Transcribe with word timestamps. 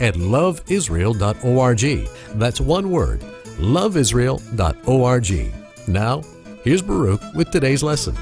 at 0.00 0.14
loveisrael.org. 0.14 2.08
That's 2.38 2.60
one 2.60 2.90
word, 2.90 3.20
loveisrael.org. 3.58 5.54
Now, 5.88 6.22
here's 6.62 6.82
Baruch 6.82 7.22
with 7.34 7.50
today's 7.50 7.82
lesson. 7.82 8.16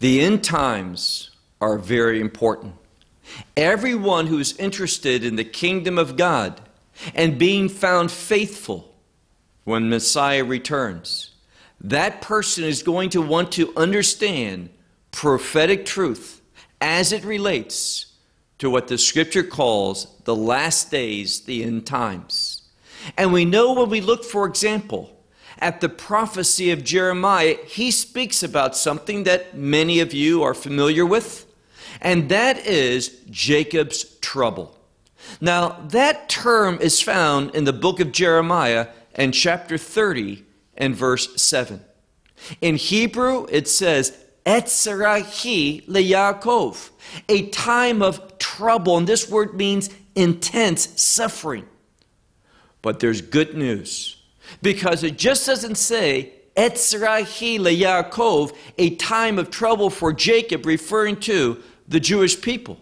The 0.00 0.20
end 0.20 0.44
times 0.44 1.30
are 1.60 1.78
very 1.78 2.20
important. 2.20 2.74
Everyone 3.56 4.26
who 4.26 4.38
is 4.38 4.56
interested 4.58 5.24
in 5.24 5.36
the 5.36 5.44
kingdom 5.44 5.98
of 5.98 6.16
God 6.16 6.60
and 7.14 7.38
being 7.38 7.68
found 7.68 8.10
faithful 8.10 8.94
when 9.64 9.88
Messiah 9.88 10.44
returns, 10.44 11.30
that 11.80 12.20
person 12.20 12.64
is 12.64 12.82
going 12.82 13.10
to 13.10 13.22
want 13.22 13.52
to 13.52 13.72
understand 13.76 14.68
prophetic 15.10 15.86
truth 15.86 16.42
as 16.80 17.12
it 17.12 17.24
relates 17.24 18.13
to 18.58 18.70
what 18.70 18.88
the 18.88 18.98
scripture 18.98 19.42
calls 19.42 20.06
the 20.24 20.34
last 20.34 20.90
days, 20.90 21.40
the 21.42 21.64
end 21.64 21.86
times. 21.86 22.62
And 23.16 23.32
we 23.32 23.44
know 23.44 23.72
when 23.72 23.90
we 23.90 24.00
look, 24.00 24.24
for 24.24 24.46
example, 24.46 25.10
at 25.58 25.80
the 25.80 25.88
prophecy 25.88 26.70
of 26.70 26.84
Jeremiah, 26.84 27.56
he 27.66 27.90
speaks 27.90 28.42
about 28.42 28.76
something 28.76 29.24
that 29.24 29.56
many 29.56 30.00
of 30.00 30.12
you 30.12 30.42
are 30.42 30.54
familiar 30.54 31.06
with, 31.06 31.46
and 32.00 32.28
that 32.28 32.66
is 32.66 33.20
Jacob's 33.30 34.04
trouble. 34.18 34.76
Now, 35.40 35.80
that 35.88 36.28
term 36.28 36.78
is 36.80 37.00
found 37.00 37.54
in 37.54 37.64
the 37.64 37.72
book 37.72 38.00
of 38.00 38.12
Jeremiah 38.12 38.88
and 39.14 39.32
chapter 39.32 39.78
30 39.78 40.44
and 40.76 40.94
verse 40.94 41.40
7. 41.40 41.80
In 42.60 42.76
Hebrew, 42.76 43.46
it 43.50 43.68
says, 43.68 44.23
Etzerahi 44.46 45.86
leYaakov, 45.86 46.90
a 47.28 47.46
time 47.48 48.02
of 48.02 48.38
trouble, 48.38 48.98
and 48.98 49.06
this 49.06 49.28
word 49.28 49.54
means 49.54 49.90
intense 50.14 51.00
suffering. 51.00 51.66
But 52.82 53.00
there's 53.00 53.22
good 53.22 53.56
news 53.56 54.22
because 54.60 55.02
it 55.02 55.16
just 55.16 55.46
doesn't 55.46 55.76
say 55.76 56.34
Etzrahi 56.56 57.58
leYaakov, 57.58 58.54
a 58.78 58.94
time 58.96 59.38
of 59.38 59.50
trouble 59.50 59.90
for 59.90 60.12
Jacob, 60.12 60.66
referring 60.66 61.16
to 61.20 61.62
the 61.88 62.00
Jewish 62.00 62.40
people. 62.40 62.80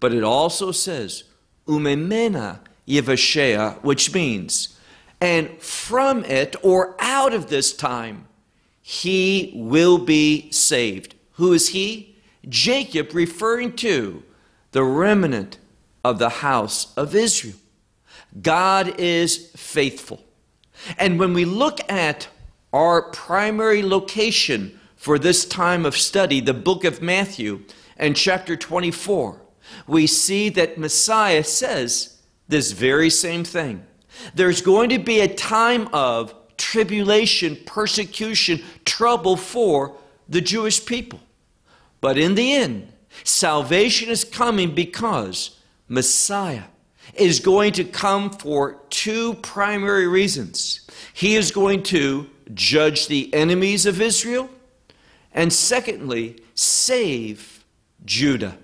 But 0.00 0.12
it 0.12 0.24
also 0.24 0.72
says 0.72 1.24
Umemena 1.66 2.58
Yevashea, 2.86 3.82
which 3.82 4.12
means, 4.12 4.76
and 5.20 5.48
from 5.62 6.24
it 6.24 6.56
or 6.62 6.96
out 6.98 7.32
of 7.32 7.48
this 7.48 7.72
time, 7.72 8.26
he 8.92 9.50
will 9.54 9.96
be 9.96 10.50
saved. 10.50 11.14
Who 11.32 11.54
is 11.54 11.68
he? 11.70 12.14
Jacob, 12.46 13.14
referring 13.14 13.74
to 13.76 14.22
the 14.72 14.84
remnant 14.84 15.56
of 16.04 16.18
the 16.18 16.28
house 16.28 16.92
of 16.94 17.14
Israel. 17.14 17.54
God 18.42 19.00
is 19.00 19.50
faithful. 19.56 20.22
And 20.98 21.18
when 21.18 21.32
we 21.32 21.46
look 21.46 21.80
at 21.90 22.28
our 22.70 23.00
primary 23.00 23.82
location 23.82 24.78
for 24.94 25.18
this 25.18 25.46
time 25.46 25.86
of 25.86 25.96
study, 25.96 26.42
the 26.42 26.52
book 26.52 26.84
of 26.84 27.00
Matthew 27.00 27.62
and 27.96 28.14
chapter 28.14 28.56
24, 28.56 29.40
we 29.86 30.06
see 30.06 30.50
that 30.50 30.76
Messiah 30.76 31.44
says 31.44 32.20
this 32.46 32.72
very 32.72 33.08
same 33.08 33.42
thing. 33.42 33.86
There's 34.34 34.60
going 34.60 34.90
to 34.90 34.98
be 34.98 35.20
a 35.20 35.34
time 35.34 35.88
of 35.94 36.34
tribulation, 36.62 37.56
persecution, 37.66 38.62
trouble 38.84 39.36
for 39.36 39.96
the 40.28 40.40
Jewish 40.40 40.86
people. 40.86 41.18
But 42.00 42.16
in 42.16 42.36
the 42.36 42.52
end, 42.52 42.92
salvation 43.24 44.08
is 44.08 44.22
coming 44.22 44.72
because 44.74 45.58
Messiah 45.88 46.62
is 47.14 47.40
going 47.40 47.72
to 47.72 47.84
come 47.84 48.30
for 48.30 48.80
two 48.90 49.34
primary 49.34 50.06
reasons. 50.06 50.86
He 51.12 51.34
is 51.34 51.50
going 51.50 51.82
to 51.84 52.30
judge 52.54 53.08
the 53.08 53.34
enemies 53.34 53.84
of 53.84 54.00
Israel, 54.00 54.48
and 55.34 55.52
secondly, 55.52 56.42
save 56.54 57.64
Judah, 58.04 58.56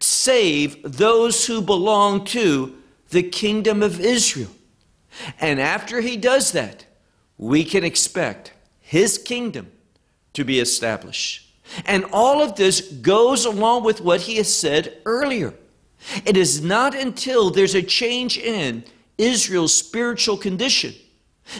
save 0.00 0.82
those 0.82 1.46
who 1.46 1.60
belong 1.60 2.24
to 2.26 2.74
the 3.10 3.22
kingdom 3.22 3.82
of 3.82 4.00
Israel. 4.00 4.50
And 5.38 5.60
after 5.60 6.00
he 6.00 6.16
does 6.16 6.52
that, 6.52 6.86
we 7.42 7.64
can 7.64 7.82
expect 7.82 8.52
his 8.78 9.18
kingdom 9.18 9.66
to 10.32 10.44
be 10.44 10.60
established. 10.60 11.52
And 11.86 12.04
all 12.12 12.40
of 12.40 12.54
this 12.54 12.80
goes 12.80 13.44
along 13.44 13.82
with 13.82 14.00
what 14.00 14.20
he 14.20 14.36
has 14.36 14.54
said 14.54 14.96
earlier. 15.04 15.52
It 16.24 16.36
is 16.36 16.62
not 16.62 16.94
until 16.94 17.50
there's 17.50 17.74
a 17.74 17.82
change 17.82 18.38
in 18.38 18.84
Israel's 19.18 19.74
spiritual 19.74 20.36
condition 20.36 20.94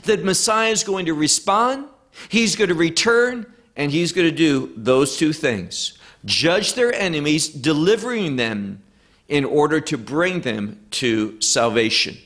that 0.04 0.22
Messiah 0.22 0.70
is 0.70 0.84
going 0.84 1.06
to 1.06 1.14
respond, 1.14 1.86
he's 2.28 2.54
going 2.54 2.68
to 2.68 2.76
return, 2.76 3.44
and 3.74 3.90
he's 3.90 4.12
going 4.12 4.28
to 4.28 4.36
do 4.36 4.72
those 4.76 5.16
two 5.16 5.32
things 5.32 5.98
judge 6.24 6.74
their 6.74 6.94
enemies, 6.94 7.48
delivering 7.48 8.36
them 8.36 8.80
in 9.28 9.44
order 9.44 9.80
to 9.80 9.98
bring 9.98 10.42
them 10.42 10.78
to 10.92 11.40
salvation. 11.40 12.16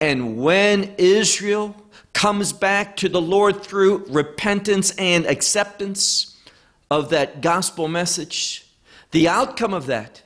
And 0.00 0.36
when 0.36 0.94
Israel 0.96 1.74
comes 2.12 2.52
back 2.52 2.96
to 2.96 3.08
the 3.08 3.20
Lord 3.20 3.62
through 3.62 4.04
repentance 4.08 4.90
and 4.92 5.26
acceptance 5.26 6.36
of 6.90 7.10
that 7.10 7.40
gospel 7.40 7.88
message, 7.88 8.66
the 9.12 9.28
outcome 9.28 9.72
of 9.72 9.86
that, 9.86 10.22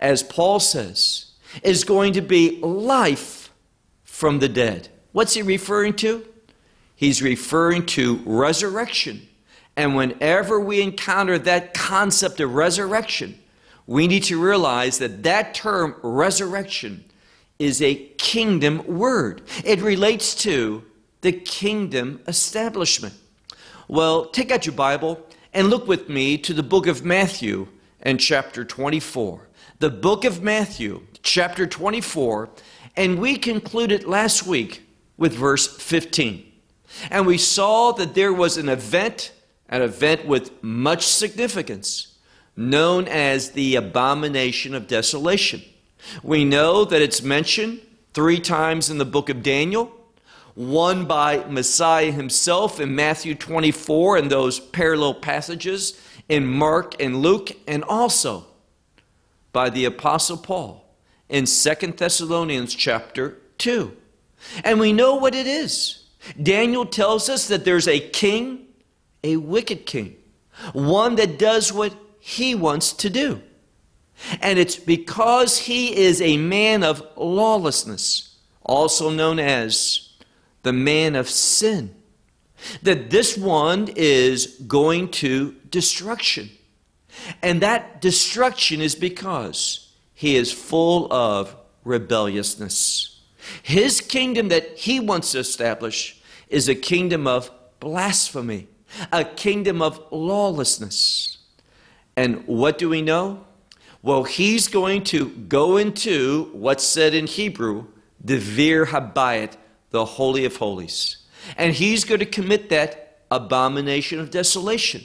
as 0.00 0.22
Paul 0.22 0.60
says, 0.60 1.32
is 1.62 1.84
going 1.84 2.14
to 2.14 2.22
be 2.22 2.58
life 2.60 3.52
from 4.04 4.38
the 4.38 4.48
dead. 4.48 4.88
What's 5.12 5.34
he 5.34 5.42
referring 5.42 5.94
to? 5.96 6.26
He's 6.96 7.22
referring 7.22 7.86
to 7.86 8.20
resurrection. 8.24 9.28
And 9.76 9.96
whenever 9.96 10.58
we 10.58 10.80
encounter 10.80 11.38
that 11.38 11.74
concept 11.74 12.40
of 12.40 12.54
resurrection, 12.54 13.38
we 13.86 14.06
need 14.06 14.24
to 14.24 14.42
realize 14.42 14.98
that 14.98 15.22
that 15.24 15.54
term 15.54 15.96
resurrection 16.02 17.04
is 17.58 17.82
a 17.82 17.94
kingdom 17.94 18.86
word. 18.86 19.42
It 19.64 19.80
relates 19.80 20.34
to 20.36 20.84
the 21.24 21.32
kingdom 21.32 22.20
establishment. 22.28 23.14
Well, 23.88 24.26
take 24.26 24.50
out 24.50 24.66
your 24.66 24.74
Bible 24.74 25.26
and 25.54 25.70
look 25.70 25.88
with 25.88 26.10
me 26.10 26.36
to 26.36 26.52
the 26.52 26.62
book 26.62 26.86
of 26.86 27.02
Matthew 27.02 27.68
and 28.02 28.20
chapter 28.20 28.62
24. 28.62 29.48
The 29.78 29.88
book 29.88 30.26
of 30.26 30.42
Matthew, 30.42 31.00
chapter 31.22 31.66
24, 31.66 32.50
and 32.94 33.18
we 33.18 33.38
concluded 33.38 34.04
last 34.04 34.46
week 34.46 34.86
with 35.16 35.32
verse 35.32 35.66
15. 35.78 36.44
And 37.10 37.26
we 37.26 37.38
saw 37.38 37.92
that 37.92 38.14
there 38.14 38.34
was 38.34 38.58
an 38.58 38.68
event, 38.68 39.32
an 39.70 39.80
event 39.80 40.26
with 40.26 40.62
much 40.62 41.06
significance, 41.06 42.18
known 42.54 43.08
as 43.08 43.52
the 43.52 43.76
abomination 43.76 44.74
of 44.74 44.88
desolation. 44.88 45.62
We 46.22 46.44
know 46.44 46.84
that 46.84 47.00
it's 47.00 47.22
mentioned 47.22 47.80
three 48.12 48.40
times 48.40 48.90
in 48.90 48.98
the 48.98 49.06
book 49.06 49.30
of 49.30 49.42
Daniel, 49.42 49.90
one 50.54 51.06
by 51.06 51.44
Messiah 51.48 52.12
himself 52.12 52.78
in 52.78 52.94
Matthew 52.94 53.34
24 53.34 54.18
and 54.18 54.30
those 54.30 54.60
parallel 54.60 55.14
passages 55.14 56.00
in 56.28 56.46
Mark 56.46 57.00
and 57.00 57.20
Luke, 57.20 57.50
and 57.66 57.84
also 57.84 58.46
by 59.52 59.68
the 59.68 59.84
Apostle 59.84 60.36
Paul 60.36 60.84
in 61.28 61.46
Second 61.46 61.96
Thessalonians 61.96 62.74
chapter 62.74 63.38
2. 63.58 63.94
And 64.62 64.78
we 64.78 64.92
know 64.92 65.16
what 65.16 65.34
it 65.34 65.46
is. 65.46 66.04
Daniel 66.42 66.86
tells 66.86 67.28
us 67.28 67.48
that 67.48 67.64
there's 67.64 67.88
a 67.88 68.00
king, 68.00 68.66
a 69.22 69.36
wicked 69.36 69.86
king, 69.86 70.16
one 70.72 71.16
that 71.16 71.38
does 71.38 71.72
what 71.72 71.94
he 72.20 72.54
wants 72.54 72.92
to 72.92 73.10
do. 73.10 73.42
And 74.40 74.58
it's 74.58 74.76
because 74.76 75.58
he 75.58 75.94
is 75.94 76.22
a 76.22 76.36
man 76.36 76.82
of 76.82 77.02
lawlessness, 77.16 78.36
also 78.62 79.10
known 79.10 79.38
as 79.38 80.03
the 80.64 80.72
man 80.72 81.14
of 81.14 81.30
sin, 81.30 81.94
that 82.82 83.10
this 83.10 83.38
one 83.38 83.88
is 83.94 84.58
going 84.66 85.10
to 85.10 85.52
destruction. 85.70 86.50
And 87.42 87.60
that 87.62 88.00
destruction 88.00 88.80
is 88.80 88.94
because 88.94 89.92
he 90.14 90.36
is 90.36 90.52
full 90.52 91.12
of 91.12 91.54
rebelliousness. 91.84 93.20
His 93.62 94.00
kingdom 94.00 94.48
that 94.48 94.78
he 94.78 94.98
wants 94.98 95.32
to 95.32 95.38
establish 95.38 96.20
is 96.48 96.68
a 96.68 96.74
kingdom 96.74 97.26
of 97.26 97.50
blasphemy, 97.78 98.66
a 99.12 99.24
kingdom 99.24 99.82
of 99.82 100.00
lawlessness. 100.10 101.38
And 102.16 102.46
what 102.46 102.78
do 102.78 102.88
we 102.88 103.02
know? 103.02 103.44
Well, 104.02 104.24
he's 104.24 104.68
going 104.68 105.04
to 105.04 105.28
go 105.28 105.76
into 105.76 106.50
what's 106.52 106.84
said 106.84 107.14
in 107.14 107.26
Hebrew, 107.26 107.86
the 108.22 108.38
Vir 108.38 108.86
Habayit, 108.86 109.56
the 109.94 110.04
Holy 110.04 110.44
of 110.44 110.56
Holies. 110.56 111.18
And 111.56 111.72
he's 111.72 112.02
going 112.02 112.18
to 112.18 112.26
commit 112.26 112.68
that 112.70 113.20
abomination 113.30 114.18
of 114.18 114.32
desolation. 114.32 115.02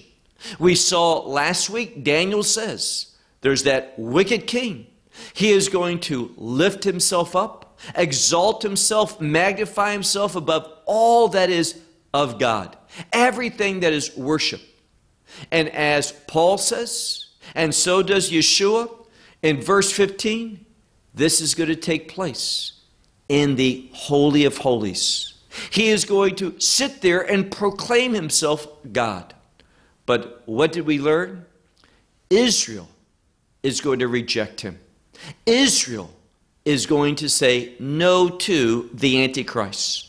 We 0.57 0.73
saw 0.73 1.19
last 1.19 1.69
week, 1.69 2.03
Daniel 2.03 2.41
says, 2.41 3.15
there's 3.41 3.63
that 3.63 3.93
wicked 3.99 4.47
king. 4.47 4.87
He 5.33 5.51
is 5.51 5.69
going 5.69 5.99
to 6.01 6.33
lift 6.37 6.83
himself 6.83 7.35
up, 7.35 7.77
exalt 7.93 8.63
himself, 8.63 9.21
magnify 9.21 9.91
himself 9.91 10.35
above 10.35 10.67
all 10.85 11.27
that 11.29 11.51
is 11.51 11.79
of 12.11 12.39
God, 12.39 12.75
everything 13.13 13.81
that 13.81 13.93
is 13.93 14.17
worship. 14.17 14.61
And 15.51 15.69
as 15.69 16.13
Paul 16.25 16.57
says, 16.57 17.27
and 17.53 17.75
so 17.75 18.01
does 18.01 18.31
Yeshua 18.31 18.89
in 19.43 19.61
verse 19.61 19.91
15. 19.91 20.65
This 21.13 21.41
is 21.41 21.53
going 21.53 21.69
to 21.69 21.75
take 21.75 22.07
place 22.07 22.78
in 23.29 23.55
the 23.55 23.89
Holy 23.93 24.45
of 24.45 24.57
Holies. 24.57 25.35
He 25.69 25.87
is 25.87 26.05
going 26.05 26.35
to 26.35 26.59
sit 26.59 27.01
there 27.01 27.21
and 27.21 27.51
proclaim 27.51 28.13
himself 28.13 28.67
God. 28.91 29.33
But 30.05 30.43
what 30.45 30.71
did 30.71 30.85
we 30.85 30.99
learn? 30.99 31.45
Israel 32.29 32.89
is 33.63 33.81
going 33.81 33.99
to 33.99 34.07
reject 34.07 34.61
him. 34.61 34.79
Israel 35.45 36.11
is 36.65 36.85
going 36.85 37.15
to 37.15 37.29
say 37.29 37.73
no 37.79 38.29
to 38.29 38.89
the 38.93 39.23
Antichrist. 39.23 40.07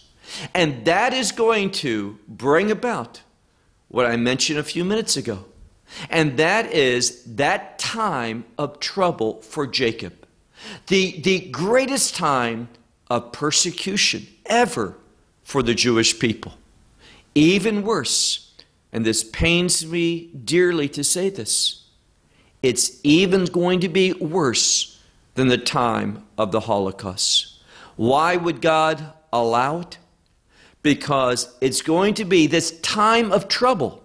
And 0.55 0.85
that 0.85 1.13
is 1.13 1.33
going 1.33 1.71
to 1.73 2.19
bring 2.29 2.71
about 2.71 3.23
what 3.89 4.07
I 4.07 4.17
mentioned 4.17 4.59
a 4.59 4.65
few 4.65 4.85
minutes 4.85 5.17
ago 5.17 5.45
and 6.09 6.37
that 6.37 6.73
is 6.73 7.23
that 7.25 7.79
time 7.79 8.45
of 8.59 8.81
trouble 8.81 9.41
for 9.43 9.67
Jacob. 9.67 10.15
The, 10.87 11.21
the 11.21 11.41
greatest 11.51 12.15
time 12.15 12.69
of 13.11 13.33
persecution 13.33 14.27
ever 14.47 14.97
for 15.43 15.62
the 15.62 15.75
Jewish 15.75 16.19
people. 16.19 16.55
Even 17.35 17.83
worse, 17.83 18.55
and 18.93 19.05
this 19.05 19.25
pains 19.25 19.85
me 19.85 20.27
dearly 20.29 20.89
to 20.91 21.05
say 21.05 21.29
this, 21.29 21.89
it's 22.62 23.01
even 23.03 23.47
going 23.47 23.81
to 23.81 23.89
be 23.89 24.12
worse 24.12 25.03
than 25.35 25.49
the 25.49 25.59
time 25.59 26.25
of 26.39 26.53
the 26.53 26.61
Holocaust. 26.61 27.59
Why 27.97 28.37
would 28.37 28.61
God 28.61 29.12
allow 29.33 29.81
it? 29.81 29.99
Because 30.83 31.55
it's 31.61 31.83
going 31.83 32.15
to 32.15 32.25
be 32.25 32.47
this 32.47 32.79
time 32.81 33.33
of 33.33 33.49
trouble 33.49 34.03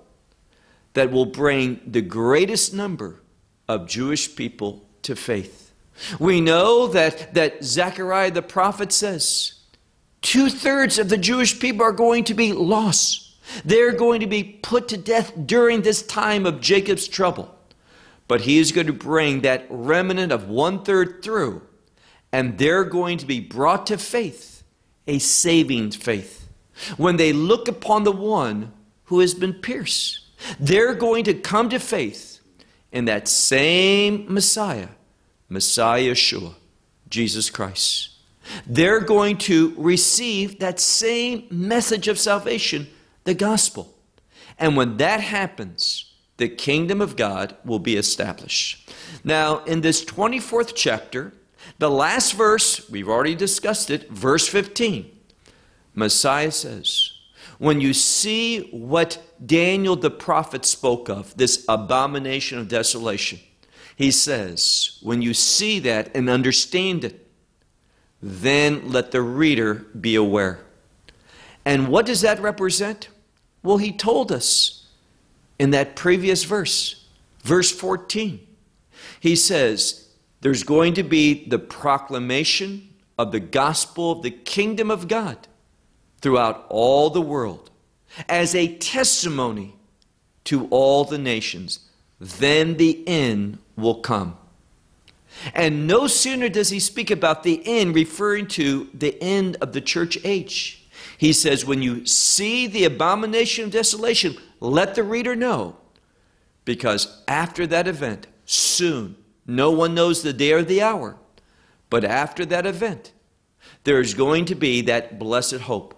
that 0.94 1.12
will 1.12 1.25
bring 1.25 1.80
the 1.86 2.02
greatest 2.02 2.74
number 2.74 3.22
of 3.68 3.88
Jewish 3.88 4.36
people 4.36 4.86
to 5.04 5.16
faith. 5.16 5.65
We 6.19 6.42
know 6.42 6.88
that, 6.88 7.33
that 7.33 7.63
Zechariah 7.63 8.31
the 8.31 8.42
prophet 8.42 8.92
says 8.92 9.53
two 10.21 10.50
thirds 10.50 10.97
of 10.97 11.09
the 11.09 11.18
Jewish 11.18 11.59
people 11.59 11.86
are 11.86 11.92
going 11.92 12.24
to 12.25 12.33
be 12.33 12.51
lost. 12.51 13.36
They're 13.63 13.94
going 13.94 14.21
to 14.21 14.27
be 14.27 14.44
put 14.44 14.88
to 14.89 14.97
death 14.97 15.31
during 15.45 15.81
this 15.81 16.01
time 16.01 16.45
of 16.45 16.62
Jacob's 16.62 17.07
trouble. 17.07 17.56
But 18.27 18.42
he 18.42 18.57
is 18.57 18.71
going 18.71 18.88
to 18.88 18.94
bring 18.94 19.42
that 19.42 19.68
remnant 19.69 20.31
of 20.31 20.50
one 20.50 20.83
third 20.83 21.21
through, 21.24 21.62
and 22.31 22.57
they're 22.57 22.83
going 22.83 23.19
to 23.19 23.25
be 23.25 23.39
brought 23.39 23.86
to 23.88 24.00
faith, 24.00 24.63
a 25.06 25.19
saving 25.19 25.92
faith, 25.92 26.50
when 26.97 27.18
they 27.18 27.31
look 27.31 27.68
upon 27.68 28.03
the 28.03 28.12
one 28.12 28.74
who 29.06 29.19
has 29.19 29.36
been 29.36 29.53
pierced. 29.53 30.21
They're 30.59 30.95
going 30.95 31.24
to 31.25 31.36
come 31.36 31.69
to 31.69 31.80
faith 31.80 32.39
in 32.92 33.06
that 33.06 33.27
same 33.27 34.25
Messiah, 34.27 34.89
Messiah 35.50 36.12
Yeshua, 36.12 36.56
Jesus 37.09 37.50
Christ. 37.50 38.09
They're 38.65 39.00
going 39.00 39.38
to 39.39 39.74
receive 39.77 40.59
that 40.59 40.80
same 40.80 41.47
message 41.50 42.07
of 42.07 42.19
salvation, 42.19 42.88
the 43.24 43.33
gospel. 43.33 43.94
And 44.57 44.77
when 44.77 44.97
that 44.97 45.19
happens, 45.19 46.13
the 46.38 46.50
kingdom 46.50 47.01
of 47.01 47.15
God 47.15 47.56
will 47.65 47.80
be 47.80 47.95
established. 47.95 48.89
Now, 49.24 49.63
in 49.63 49.81
this 49.81 50.03
24th 50.03 50.74
chapter, 50.75 51.33
the 51.80 51.89
last 51.89 52.33
verse, 52.33 52.89
we've 52.89 53.09
already 53.09 53.36
discussed 53.36 53.89
it, 53.89 54.09
verse 54.09 54.47
15, 54.47 55.12
Messiah 55.94 56.51
says, 56.51 57.12
when 57.57 57.80
you 57.80 57.94
see 57.94 58.69
what 58.71 59.21
Daniel 59.45 59.95
the 59.95 60.12
prophet 60.12 60.65
spoke 60.65 61.09
of, 61.09 61.36
this 61.38 61.65
abomination 61.69 62.59
of 62.59 62.68
desolation, 62.68 63.39
he 63.95 64.12
says, 64.12 64.97
when 65.01 65.21
you 65.21 65.33
see 65.33 65.80
that 65.80 66.15
and 66.15 66.30
understand 66.30 67.03
it, 67.03 67.27
then 68.21 68.92
let 68.92 69.12
the 69.12 69.21
reader 69.21 69.86
be 70.00 70.15
aware. 70.15 70.59
And 71.63 71.88
what 71.88 72.06
does 72.06 72.21
that 72.21 72.39
represent? 72.42 73.09
Well, 73.63 73.77
he 73.77 73.92
told 73.92 74.31
us 74.31 74.88
in 75.57 75.71
that 75.71 75.95
previous 75.95 76.44
verse, 76.44 77.06
verse 77.44 77.71
14. 77.71 78.45
He 79.19 79.36
says, 79.36 80.09
There's 80.42 80.63
going 80.63 80.94
to 80.95 81.03
be 81.03 81.47
the 81.47 81.59
proclamation 81.59 82.89
of 83.18 83.31
the 83.31 83.39
gospel 83.39 84.12
of 84.12 84.21
the 84.24 84.31
kingdom 84.31 84.92
of 84.92 85.07
God 85.07 85.47
throughout 86.21 86.65
all 86.69 87.09
the 87.09 87.21
world 87.21 87.71
as 88.30 88.53
a 88.56 88.75
testimony 88.77 89.75
to 90.45 90.68
all 90.69 91.06
the 91.06 91.18
nations. 91.18 91.80
Then 92.20 92.78
the 92.78 93.08
end 93.08 93.60
will 93.76 93.96
come. 93.96 94.38
And 95.54 95.86
no 95.86 96.08
sooner 96.08 96.50
does 96.50 96.70
he 96.70 96.80
speak 96.80 97.12
about 97.12 97.44
the 97.44 97.62
end, 97.66 97.94
referring 97.94 98.48
to 98.48 98.90
the 98.94 99.22
end 99.22 99.58
of 99.62 99.74
the 99.74 99.82
church 99.82 100.18
age. 100.24 100.88
He 101.18 101.34
says, 101.34 101.66
When 101.66 101.82
you 101.82 102.06
see 102.06 102.68
the 102.68 102.86
abomination 102.86 103.66
of 103.66 103.72
desolation, 103.72 104.38
let 104.60 104.96
the 104.96 105.04
reader 105.04 105.36
know. 105.36 105.76
Because 106.64 107.22
after 107.28 107.68
that 107.68 107.88
event, 107.88 108.28
soon, 108.46 109.18
no 109.46 109.72
one 109.72 109.94
knows 109.94 110.24
the 110.24 110.34
day 110.34 110.54
or 110.54 110.64
the 110.64 110.82
hour, 110.82 111.18
but 111.90 112.04
after 112.04 112.45
that 112.45 112.66
event, 112.66 113.12
there 113.84 114.00
is 114.00 114.14
going 114.14 114.45
to 114.45 114.56
be 114.56 114.81
that 114.81 115.19
blessed 115.19 115.62
hope 115.62 115.94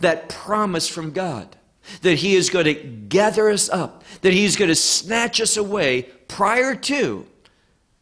that 0.00 0.28
promise 0.28 0.88
from 0.88 1.12
God 1.12 1.56
that 2.02 2.16
He 2.16 2.34
is 2.34 2.50
going 2.50 2.66
to 2.66 2.74
gather 2.74 3.50
us 3.50 3.68
up, 3.68 4.04
that 4.22 4.32
He's 4.32 4.56
going 4.56 4.68
to 4.68 4.74
snatch 4.74 5.40
us 5.40 5.56
away 5.56 6.02
prior 6.28 6.74
to, 6.74 7.26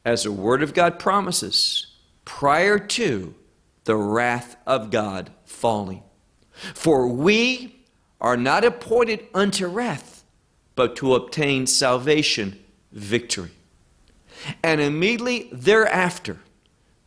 as 0.04 0.24
the 0.24 0.32
Word 0.32 0.62
of 0.62 0.74
God 0.74 0.98
promises, 0.98 1.86
prior 2.24 2.78
to 2.78 3.34
the 3.84 3.96
wrath 3.96 4.56
of 4.66 4.90
God 4.90 5.30
falling. 5.44 6.02
For 6.74 7.08
we 7.08 7.76
are 8.20 8.36
not 8.36 8.64
appointed 8.64 9.26
unto 9.34 9.66
wrath, 9.66 10.24
but 10.74 10.96
to 10.96 11.14
obtain 11.14 11.66
salvation, 11.66 12.62
victory. 12.92 13.50
And 14.62 14.80
immediately 14.80 15.48
thereafter, 15.52 16.38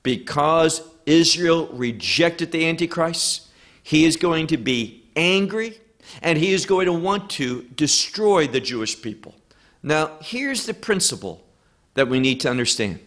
because 0.03 0.81
Israel 1.05 1.67
rejected 1.67 2.51
the 2.51 2.67
Antichrist, 2.67 3.49
he 3.81 4.05
is 4.05 4.17
going 4.17 4.47
to 4.47 4.57
be 4.57 5.03
angry 5.15 5.79
and 6.21 6.37
he 6.37 6.53
is 6.53 6.65
going 6.65 6.85
to 6.85 6.93
want 6.93 7.29
to 7.31 7.63
destroy 7.75 8.47
the 8.47 8.59
Jewish 8.59 9.01
people. 9.01 9.35
Now, 9.83 10.11
here's 10.21 10.65
the 10.65 10.73
principle 10.73 11.43
that 11.93 12.07
we 12.07 12.19
need 12.19 12.39
to 12.41 12.49
understand 12.49 12.99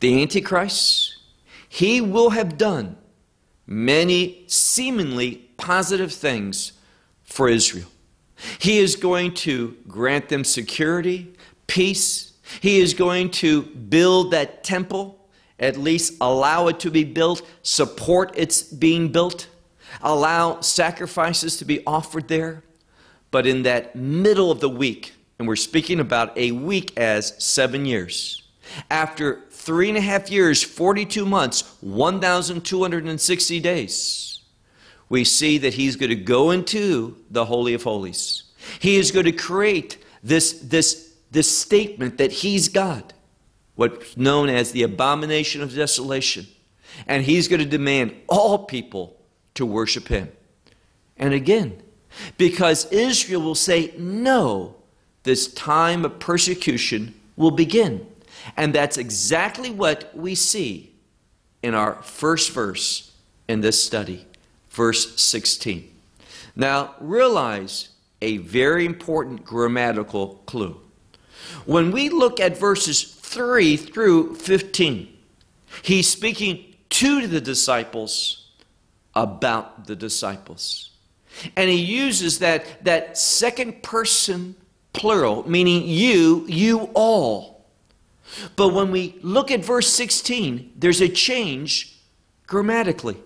the 0.00 0.22
Antichrist, 0.22 1.16
he 1.68 2.00
will 2.00 2.30
have 2.30 2.56
done 2.56 2.96
many 3.66 4.44
seemingly 4.46 5.48
positive 5.56 6.12
things 6.12 6.72
for 7.24 7.48
Israel. 7.48 7.88
He 8.60 8.78
is 8.78 8.94
going 8.94 9.34
to 9.34 9.76
grant 9.88 10.28
them 10.28 10.44
security, 10.44 11.34
peace. 11.66 12.32
He 12.60 12.78
is 12.78 12.94
going 12.94 13.30
to 13.32 13.62
build 13.62 14.30
that 14.30 14.62
temple 14.62 15.18
at 15.58 15.76
least 15.76 16.14
allow 16.20 16.68
it 16.68 16.80
to 16.80 16.90
be 16.90 17.04
built, 17.04 17.42
support 17.62 18.32
its 18.36 18.62
being 18.62 19.10
built, 19.10 19.48
allow 20.02 20.60
sacrifices 20.60 21.56
to 21.58 21.64
be 21.64 21.84
offered 21.86 22.28
there. 22.28 22.62
But 23.30 23.46
in 23.46 23.62
that 23.62 23.94
middle 23.94 24.50
of 24.50 24.60
the 24.60 24.68
week, 24.68 25.14
and 25.38 25.46
we're 25.46 25.56
speaking 25.56 26.00
about 26.00 26.36
a 26.36 26.52
week 26.52 26.96
as 26.96 27.34
seven 27.42 27.84
years, 27.84 28.42
after 28.90 29.42
three 29.50 29.88
and 29.88 29.98
a 29.98 30.00
half 30.00 30.30
years, 30.30 30.62
42 30.62 31.26
months, 31.26 31.76
1,260 31.80 33.60
days, 33.60 34.40
we 35.08 35.24
see 35.24 35.58
that 35.58 35.74
he's 35.74 35.96
going 35.96 36.10
to 36.10 36.16
go 36.16 36.50
into 36.50 37.16
the 37.30 37.44
Holy 37.44 37.74
of 37.74 37.82
Holies. 37.82 38.44
He 38.78 38.96
is 38.96 39.10
going 39.10 39.26
to 39.26 39.32
create 39.32 39.98
this, 40.22 40.52
this, 40.52 41.14
this 41.30 41.58
statement 41.58 42.18
that 42.18 42.32
he's 42.32 42.68
God. 42.68 43.14
what's 43.76 44.16
known 44.16 44.48
as 44.48 44.72
the 44.72 44.82
abomination 44.82 45.62
of 45.62 45.74
desolation. 45.74 46.46
And 47.06 47.22
he's 47.22 47.46
going 47.48 47.60
to 47.60 47.66
demand 47.66 48.14
all 48.28 48.64
people 48.64 49.17
to 49.58 49.66
worship 49.66 50.06
him. 50.06 50.30
And 51.16 51.34
again, 51.34 51.82
because 52.36 52.90
Israel 52.92 53.42
will 53.42 53.56
say 53.56 53.92
no, 53.98 54.76
this 55.24 55.52
time 55.52 56.04
of 56.04 56.20
persecution 56.20 57.14
will 57.36 57.50
begin. 57.50 58.06
And 58.56 58.72
that's 58.72 58.96
exactly 58.96 59.70
what 59.70 60.16
we 60.16 60.36
see 60.36 60.92
in 61.60 61.74
our 61.74 62.00
first 62.02 62.52
verse 62.52 63.12
in 63.48 63.60
this 63.60 63.82
study, 63.82 64.26
verse 64.70 65.20
16. 65.20 65.92
Now, 66.54 66.94
realize 67.00 67.88
a 68.22 68.36
very 68.36 68.86
important 68.86 69.44
grammatical 69.44 70.40
clue. 70.46 70.80
When 71.66 71.90
we 71.90 72.10
look 72.10 72.38
at 72.38 72.56
verses 72.56 73.02
3 73.02 73.76
through 73.76 74.36
15, 74.36 75.08
he's 75.82 76.08
speaking 76.08 76.64
to 76.90 77.26
the 77.26 77.40
disciples 77.40 78.47
about 79.18 79.86
the 79.86 79.96
disciples. 79.96 80.90
And 81.56 81.68
he 81.68 81.76
uses 81.76 82.38
that, 82.38 82.84
that 82.84 83.18
second 83.18 83.82
person 83.82 84.54
plural, 84.92 85.48
meaning 85.48 85.82
you, 85.86 86.44
you 86.46 86.90
all. 86.94 87.66
But 88.54 88.68
when 88.68 88.92
we 88.92 89.18
look 89.22 89.50
at 89.50 89.64
verse 89.64 89.88
16, 89.88 90.72
there's 90.76 91.00
a 91.00 91.08
change 91.08 91.98
grammatically. 92.46 93.16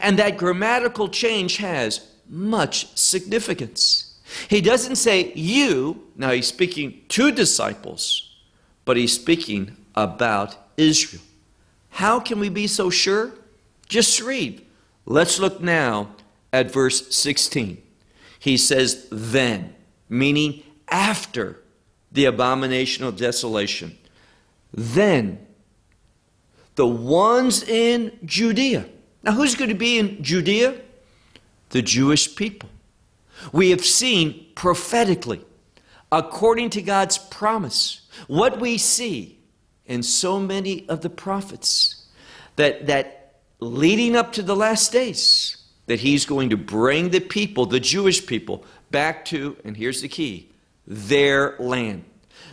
And 0.00 0.18
that 0.18 0.36
grammatical 0.36 1.08
change 1.08 1.58
has 1.58 2.06
much 2.28 2.96
significance. 2.96 4.18
He 4.48 4.60
doesn't 4.60 4.96
say 4.96 5.32
you, 5.34 6.06
now 6.16 6.30
he's 6.32 6.48
speaking 6.48 7.02
to 7.08 7.30
disciples, 7.30 8.34
but 8.84 8.96
he's 8.96 9.12
speaking 9.12 9.76
about 9.94 10.56
Israel. 10.76 11.22
How 11.90 12.18
can 12.18 12.40
we 12.40 12.48
be 12.48 12.66
so 12.66 12.90
sure? 12.90 13.32
Just 13.88 14.20
read. 14.20 14.64
Let's 15.10 15.40
look 15.40 15.60
now 15.60 16.14
at 16.52 16.70
verse 16.70 17.12
16. 17.12 17.82
He 18.38 18.56
says, 18.56 19.08
then, 19.10 19.74
meaning 20.08 20.62
after 20.88 21.60
the 22.12 22.26
abomination 22.26 23.04
of 23.04 23.16
desolation. 23.16 23.98
Then, 24.72 25.44
the 26.76 26.86
ones 26.86 27.64
in 27.64 28.20
Judea. 28.24 28.86
Now, 29.24 29.32
who's 29.32 29.56
going 29.56 29.70
to 29.70 29.74
be 29.74 29.98
in 29.98 30.22
Judea? 30.22 30.80
The 31.70 31.82
Jewish 31.82 32.36
people. 32.36 32.68
We 33.52 33.70
have 33.70 33.84
seen 33.84 34.46
prophetically, 34.54 35.44
according 36.12 36.70
to 36.70 36.82
God's 36.82 37.18
promise, 37.18 38.02
what 38.28 38.60
we 38.60 38.78
see 38.78 39.40
in 39.86 40.04
so 40.04 40.38
many 40.38 40.88
of 40.88 41.00
the 41.00 41.10
prophets 41.10 42.06
that, 42.54 42.86
that 42.86 43.19
leading 43.60 44.16
up 44.16 44.32
to 44.32 44.42
the 44.42 44.56
last 44.56 44.92
days, 44.92 45.56
that 45.86 46.00
He's 46.00 46.24
going 46.24 46.50
to 46.50 46.56
bring 46.56 47.10
the 47.10 47.20
people, 47.20 47.66
the 47.66 47.80
Jewish 47.80 48.26
people, 48.26 48.64
back 48.90 49.24
to, 49.26 49.56
and 49.64 49.76
here's 49.76 50.02
the 50.02 50.08
key, 50.08 50.50
their 50.86 51.56
land. 51.58 52.04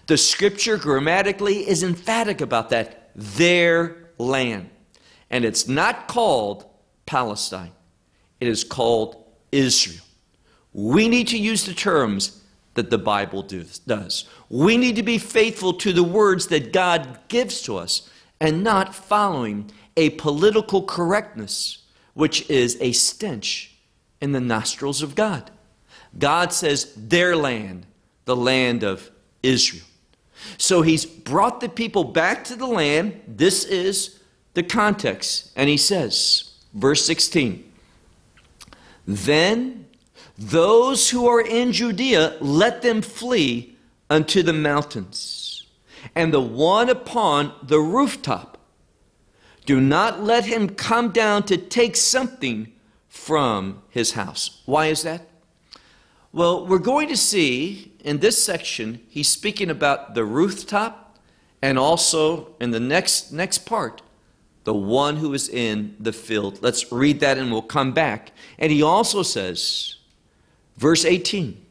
The 0.08 0.18
scripture 0.18 0.78
grammatically 0.78 1.68
is 1.68 1.84
emphatic 1.84 2.42
about 2.42 2.70
that 2.70 3.12
their 3.16 3.98
land. 4.18 4.70
And 5.30 5.44
it's 5.44 5.68
not 5.68 6.08
called 6.08 6.66
Palestine, 7.06 7.72
it 8.40 8.48
is 8.48 8.64
called 8.64 9.24
Israel. 9.52 10.04
We 10.74 11.08
need 11.10 11.30
to 11.30 11.38
use 11.38 11.66
the 11.66 11.74
terms 11.74 12.44
that 12.76 12.92
the 12.92 12.98
Bible 13.00 13.42
does. 13.42 14.26
We 14.50 14.78
need 14.78 14.98
to 14.98 15.04
be 15.04 15.18
faithful 15.18 15.74
to 15.74 15.92
the 15.92 16.04
words 16.04 16.48
that 16.48 16.72
God 16.72 17.20
gives 17.28 17.64
to 17.64 17.78
us 17.78 18.08
and 18.40 18.64
not 18.64 18.94
following 18.94 19.72
a 19.98 20.12
political 20.12 20.84
correctness, 20.84 21.80
which 22.14 22.50
is 22.50 22.78
a 22.80 22.94
stench 22.94 23.76
in 24.22 24.32
the 24.32 24.40
nostrils 24.40 25.02
of 25.02 25.16
God. 25.16 25.52
God 26.18 26.54
says, 26.54 26.94
their 26.96 27.36
land, 27.36 27.86
the 28.26 28.36
land 28.36 28.84
of 28.84 29.12
Israel. 29.44 29.84
So 30.58 30.82
he's 30.82 31.06
brought 31.06 31.60
the 31.60 31.70
people 31.70 32.04
back 32.04 32.44
to 32.46 32.56
the 32.56 32.68
land. 32.68 33.20
This 33.28 33.66
is 33.66 34.20
the 34.54 34.64
context. 34.64 35.52
And 35.56 35.70
he 35.70 35.78
says, 35.78 36.52
verse 36.74 37.06
16, 37.06 37.64
Then 39.06 39.88
those 40.38 41.10
who 41.10 41.28
are 41.28 41.42
in 41.42 41.72
Judea, 41.72 42.38
let 42.40 42.82
them 42.82 43.02
flee 43.02 43.76
unto 44.10 44.44
the 44.44 44.54
mountains. 44.54 45.66
And 46.16 46.34
the 46.34 46.42
one 46.42 46.90
upon 46.90 47.54
the 47.64 47.80
rooftop, 47.80 48.57
do 49.68 49.82
not 49.82 50.24
let 50.24 50.46
him 50.46 50.70
come 50.70 51.12
down 51.12 51.44
to 51.44 51.58
take 51.58 51.98
something 51.98 52.72
from 53.10 53.84
his 53.90 54.14
house. 54.14 54.62
Why 54.66 54.88
is 54.88 55.04
that? 55.04 55.28
Well, 56.32 56.66
we're 56.66 56.80
going 56.80 57.10
to 57.10 57.18
see 57.18 57.92
in 58.04 58.20
this 58.20 58.42
section, 58.42 59.02
he's 59.10 59.28
speaking 59.28 59.70
about 59.70 60.16
the 60.16 60.24
rooftop 60.24 61.20
and 61.62 61.78
also 61.78 62.56
in 62.62 62.72
the 62.72 62.80
next, 62.80 63.34
next 63.34 63.60
part, 63.66 64.02
the 64.64 64.74
one 64.74 65.18
who 65.18 65.34
is 65.34 65.50
in 65.50 65.98
the 66.00 66.14
field. 66.14 66.60
Let's 66.62 66.90
read 66.90 67.20
that 67.20 67.38
and 67.38 67.52
we'll 67.52 67.62
come 67.62 67.92
back. 67.92 68.32
And 68.58 68.72
he 68.72 68.82
also 68.82 69.22
says, 69.22 69.98
verse 70.78 71.04
18, 71.04 71.62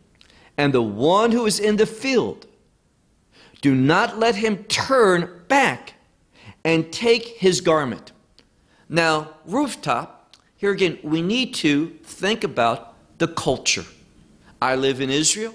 and 0.59 0.75
the 0.75 0.83
one 0.83 1.33
who 1.33 1.47
is 1.47 1.59
in 1.59 1.77
the 1.77 1.87
field, 1.87 2.47
do 3.63 3.75
not 3.75 4.19
let 4.19 4.35
him 4.35 4.65
turn 4.65 5.45
back 5.49 5.95
and 6.67 6.93
take 6.93 7.29
his 7.39 7.61
garment. 7.61 8.11
Now, 8.89 9.31
rooftop, 9.47 10.35
here 10.57 10.73
again, 10.73 10.99
we 11.05 11.23
need 11.23 11.55
to 11.55 11.91
think 12.03 12.43
about 12.43 12.93
the 13.19 13.29
culture. 13.29 13.85
I 14.61 14.75
live 14.75 15.01
in 15.01 15.09
Israel, 15.09 15.55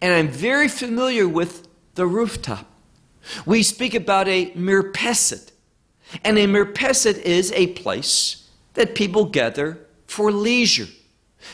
and 0.00 0.12
I'm 0.12 0.26
very 0.26 0.66
familiar 0.66 1.28
with 1.28 1.68
the 1.94 2.08
rooftop. 2.08 2.66
We 3.46 3.62
speak 3.62 3.94
about 3.94 4.26
a 4.26 4.50
mirpeset, 4.50 5.52
and 6.24 6.36
a 6.36 6.46
mirpeset 6.48 7.18
is 7.18 7.52
a 7.52 7.68
place 7.68 8.50
that 8.74 8.96
people 8.96 9.26
gather 9.26 9.86
for 10.08 10.32
leisure, 10.32 10.88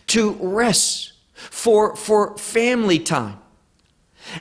to 0.07 0.33
rest, 0.41 1.13
for, 1.35 1.95
for 1.95 2.39
family 2.39 2.99
time. 2.99 3.39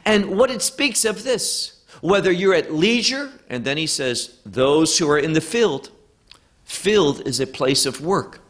And 0.06 0.38
what 0.38 0.50
it 0.50 0.62
speaks 0.62 1.04
of 1.04 1.26
this, 1.26 1.77
whether 2.02 2.32
you're 2.32 2.54
at 2.54 2.74
leisure, 2.74 3.32
and 3.50 3.66
then 3.66 3.78
he 3.78 3.88
says, 3.88 4.40
those 4.46 4.98
who 4.98 5.10
are 5.10 5.20
in 5.20 5.34
the 5.34 5.42
field, 5.42 5.92
field 6.64 7.22
is 7.28 7.40
a 7.40 7.48
place 7.48 7.86
of 7.86 8.02
work. 8.02 8.42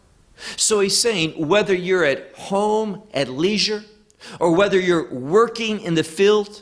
So 0.56 0.80
he's 0.80 0.98
saying, 0.98 1.48
whether 1.48 1.74
you're 1.74 2.04
at 2.04 2.34
home, 2.36 3.04
at 3.14 3.30
leisure, 3.30 3.84
or 4.40 4.52
whether 4.52 4.80
you're 4.80 5.12
working 5.14 5.82
in 5.82 5.96
the 5.96 6.04
field, 6.04 6.62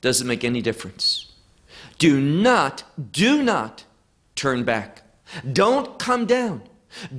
doesn't 0.00 0.26
make 0.26 0.44
any 0.44 0.62
difference. 0.62 1.32
Do 1.98 2.20
not, 2.20 2.84
do 3.12 3.42
not 3.42 3.84
turn 4.34 4.64
back. 4.64 5.02
Don't 5.52 5.98
come 5.98 6.26
down. 6.26 6.62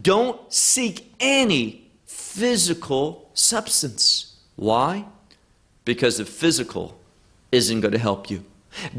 Don't 0.02 0.52
seek 0.52 1.14
any 1.20 1.92
physical 2.06 3.30
substance. 3.34 4.36
Why? 4.56 5.06
Because 5.86 6.18
the 6.18 6.26
physical 6.26 7.00
isn't 7.52 7.82
going 7.82 7.94
to 7.94 8.00
help 8.00 8.30
you. 8.30 8.44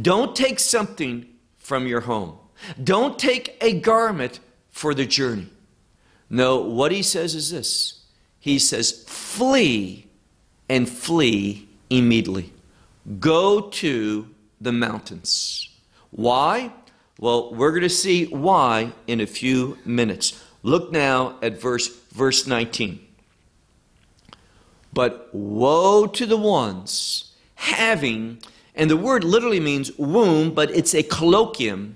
Don't 0.01 0.35
take 0.35 0.59
something 0.59 1.27
from 1.57 1.87
your 1.87 2.01
home. 2.01 2.39
Don't 2.83 3.19
take 3.19 3.57
a 3.61 3.79
garment 3.81 4.41
for 4.71 4.95
the 4.95 5.07
journey. 5.07 5.49
No, 6.31 6.61
what 6.61 6.93
he 6.93 7.03
says 7.03 7.35
is 7.35 7.51
this 7.51 8.01
He 8.41 8.59
says, 8.59 9.05
flee 9.07 10.07
and 10.69 10.89
flee 10.89 11.69
immediately. 11.91 12.53
Go 13.19 13.61
to 13.61 14.29
the 14.61 14.73
mountains. 14.73 15.69
Why? 16.11 16.73
Well, 17.19 17.55
we're 17.55 17.71
going 17.71 17.83
to 17.83 17.89
see 17.89 18.27
why 18.27 18.93
in 19.07 19.21
a 19.21 19.27
few 19.27 19.79
minutes. 19.85 20.45
Look 20.63 20.93
now 20.93 21.37
at 21.43 21.61
verse 21.61 21.89
verse 22.13 22.47
19. 22.47 23.01
But 24.93 25.29
woe 25.33 26.07
to 26.07 26.27
the 26.27 26.37
ones 26.37 27.33
having, 27.55 28.39
and 28.79 28.89
the 28.89 28.97
word 28.97 29.25
literally 29.25 29.59
means 29.59 29.91
womb, 29.99 30.55
but 30.55 30.71
it's 30.71 30.95
a 30.95 31.03
colloquium 31.03 31.95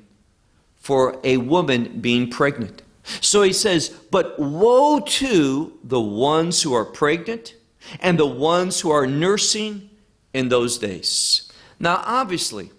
for 0.75 1.19
a 1.23 1.37
woman 1.37 2.01
being 2.01 2.29
pregnant. 2.29 2.83
So 3.05 3.43
he 3.43 3.53
says, 3.53 3.89
But 4.11 4.39
woe 4.39 4.99
to 4.99 5.79
the 5.85 6.01
ones 6.01 6.61
who 6.61 6.75
are 6.75 6.85
pregnant 6.85 7.55
and 8.01 8.19
the 8.19 8.27
ones 8.27 8.81
who 8.81 8.91
are 8.91 9.07
nursing 9.07 9.91
in 10.35 10.49
those 10.49 10.77
days. 10.77 11.53
Now, 11.79 12.03
obviously, 12.05 12.73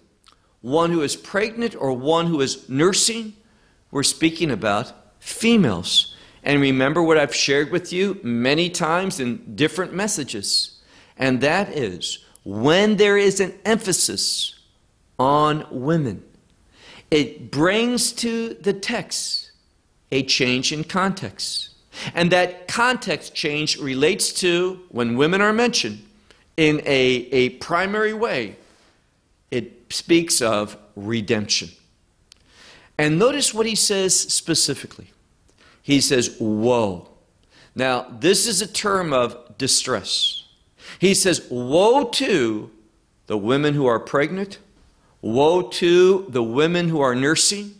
one 0.60 0.90
who 0.90 1.00
is 1.00 1.16
pregnant 1.16 1.74
or 1.74 1.92
one 1.92 2.26
who 2.26 2.42
is 2.42 2.68
nursing, 2.68 3.32
we're 3.90 4.02
speaking 4.02 4.50
about 4.50 4.92
females. 5.18 6.14
And 6.42 6.60
remember 6.60 7.02
what 7.02 7.16
I've 7.16 7.34
shared 7.34 7.70
with 7.70 7.90
you 7.90 8.20
many 8.22 8.68
times 8.68 9.18
in 9.18 9.56
different 9.56 9.94
messages, 9.94 10.78
and 11.16 11.40
that 11.40 11.70
is 11.70 12.23
when 12.44 12.96
there 12.96 13.16
is 13.16 13.40
an 13.40 13.54
emphasis 13.64 14.54
on 15.18 15.66
women, 15.70 16.22
it 17.10 17.50
brings 17.50 18.12
to 18.12 18.54
the 18.54 18.72
text 18.72 19.50
a 20.12 20.22
change 20.22 20.72
in 20.72 20.84
context. 20.84 21.70
And 22.14 22.30
that 22.32 22.68
context 22.68 23.34
change 23.34 23.78
relates 23.78 24.32
to 24.40 24.80
when 24.90 25.16
women 25.16 25.40
are 25.40 25.52
mentioned 25.52 26.04
in 26.56 26.80
a, 26.84 27.28
a 27.32 27.50
primary 27.50 28.12
way, 28.12 28.56
it 29.50 29.92
speaks 29.92 30.42
of 30.42 30.76
redemption. 30.96 31.70
And 32.98 33.18
notice 33.18 33.52
what 33.52 33.66
he 33.66 33.74
says 33.74 34.18
specifically. 34.18 35.10
He 35.82 36.00
says, 36.00 36.36
Woe. 36.38 37.08
Now, 37.74 38.06
this 38.20 38.46
is 38.46 38.62
a 38.62 38.66
term 38.66 39.12
of 39.12 39.58
distress. 39.58 40.43
He 40.98 41.14
says, 41.14 41.46
Woe 41.50 42.04
to 42.04 42.70
the 43.26 43.38
women 43.38 43.74
who 43.74 43.86
are 43.86 43.98
pregnant, 43.98 44.58
woe 45.22 45.62
to 45.62 46.26
the 46.28 46.42
women 46.42 46.88
who 46.88 47.00
are 47.00 47.14
nursing, 47.14 47.74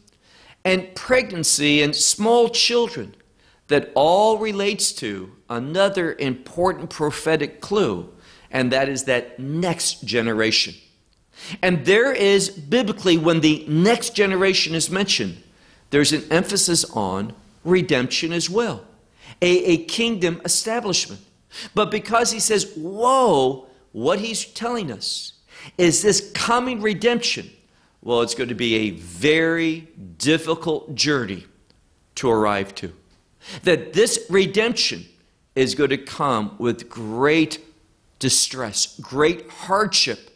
and 0.64 0.94
pregnancy 0.94 1.82
and 1.82 1.94
small 1.94 2.48
children. 2.48 3.14
That 3.68 3.90
all 3.94 4.38
relates 4.38 4.92
to 4.92 5.32
another 5.48 6.14
important 6.18 6.90
prophetic 6.90 7.62
clue, 7.62 8.12
and 8.50 8.70
that 8.72 8.90
is 8.90 9.04
that 9.04 9.38
next 9.38 10.04
generation. 10.04 10.74
And 11.62 11.84
there 11.86 12.12
is, 12.12 12.50
biblically, 12.50 13.16
when 13.18 13.40
the 13.40 13.64
next 13.66 14.14
generation 14.14 14.74
is 14.74 14.90
mentioned, 14.90 15.42
there's 15.90 16.12
an 16.12 16.24
emphasis 16.30 16.84
on 16.90 17.34
redemption 17.64 18.32
as 18.32 18.50
well, 18.50 18.84
a, 19.40 19.64
a 19.64 19.84
kingdom 19.84 20.40
establishment. 20.44 21.20
But 21.74 21.90
because 21.90 22.30
he 22.30 22.40
says, 22.40 22.72
Woe, 22.76 23.66
what 23.92 24.20
he's 24.20 24.44
telling 24.44 24.90
us 24.90 25.34
is 25.78 26.02
this 26.02 26.30
coming 26.32 26.80
redemption. 26.80 27.50
Well, 28.02 28.22
it's 28.22 28.34
going 28.34 28.48
to 28.50 28.54
be 28.54 28.74
a 28.74 28.90
very 28.90 29.88
difficult 30.18 30.94
journey 30.94 31.46
to 32.16 32.30
arrive 32.30 32.74
to. 32.76 32.92
That 33.62 33.92
this 33.92 34.26
redemption 34.28 35.06
is 35.54 35.74
going 35.74 35.90
to 35.90 35.98
come 35.98 36.56
with 36.58 36.88
great 36.88 37.60
distress, 38.18 38.98
great 39.00 39.48
hardship 39.48 40.30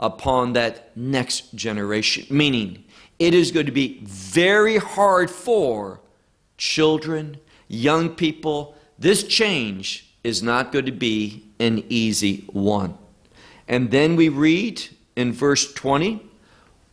upon 0.00 0.52
that 0.52 0.96
next 0.96 1.54
generation. 1.54 2.26
Meaning, 2.30 2.84
it 3.18 3.34
is 3.34 3.50
going 3.50 3.66
to 3.66 3.72
be 3.72 4.00
very 4.04 4.76
hard 4.76 5.30
for 5.30 6.00
children, 6.56 7.38
young 7.66 8.10
people. 8.10 8.76
This 8.98 9.24
change 9.24 10.07
is 10.24 10.42
not 10.42 10.72
going 10.72 10.86
to 10.86 10.92
be 10.92 11.44
an 11.58 11.84
easy 11.88 12.44
one. 12.52 12.96
And 13.66 13.90
then 13.90 14.16
we 14.16 14.28
read 14.28 14.82
in 15.16 15.32
verse 15.32 15.72
20, 15.72 16.22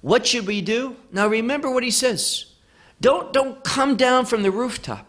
what 0.02 0.28
should 0.28 0.46
we 0.46 0.62
do? 0.62 0.96
Now 1.12 1.28
remember 1.28 1.72
what 1.72 1.84
he 1.84 1.92
says. 1.92 2.46
Don't, 3.02 3.34
don't 3.34 3.64
come 3.64 3.96
down 3.96 4.26
from 4.26 4.44
the 4.44 4.52
rooftop 4.52 5.06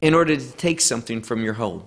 in 0.00 0.14
order 0.14 0.36
to 0.36 0.52
take 0.52 0.80
something 0.80 1.22
from 1.22 1.42
your 1.42 1.54
home. 1.54 1.84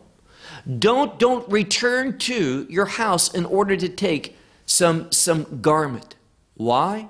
Don't, 0.77 1.17
don't 1.19 1.49
return 1.49 2.17
to 2.19 2.65
your 2.69 2.85
house 2.85 3.33
in 3.33 3.45
order 3.45 3.77
to 3.77 3.87
take 3.87 4.37
some, 4.65 5.11
some 5.11 5.61
garment. 5.61 6.15
Why? 6.55 7.09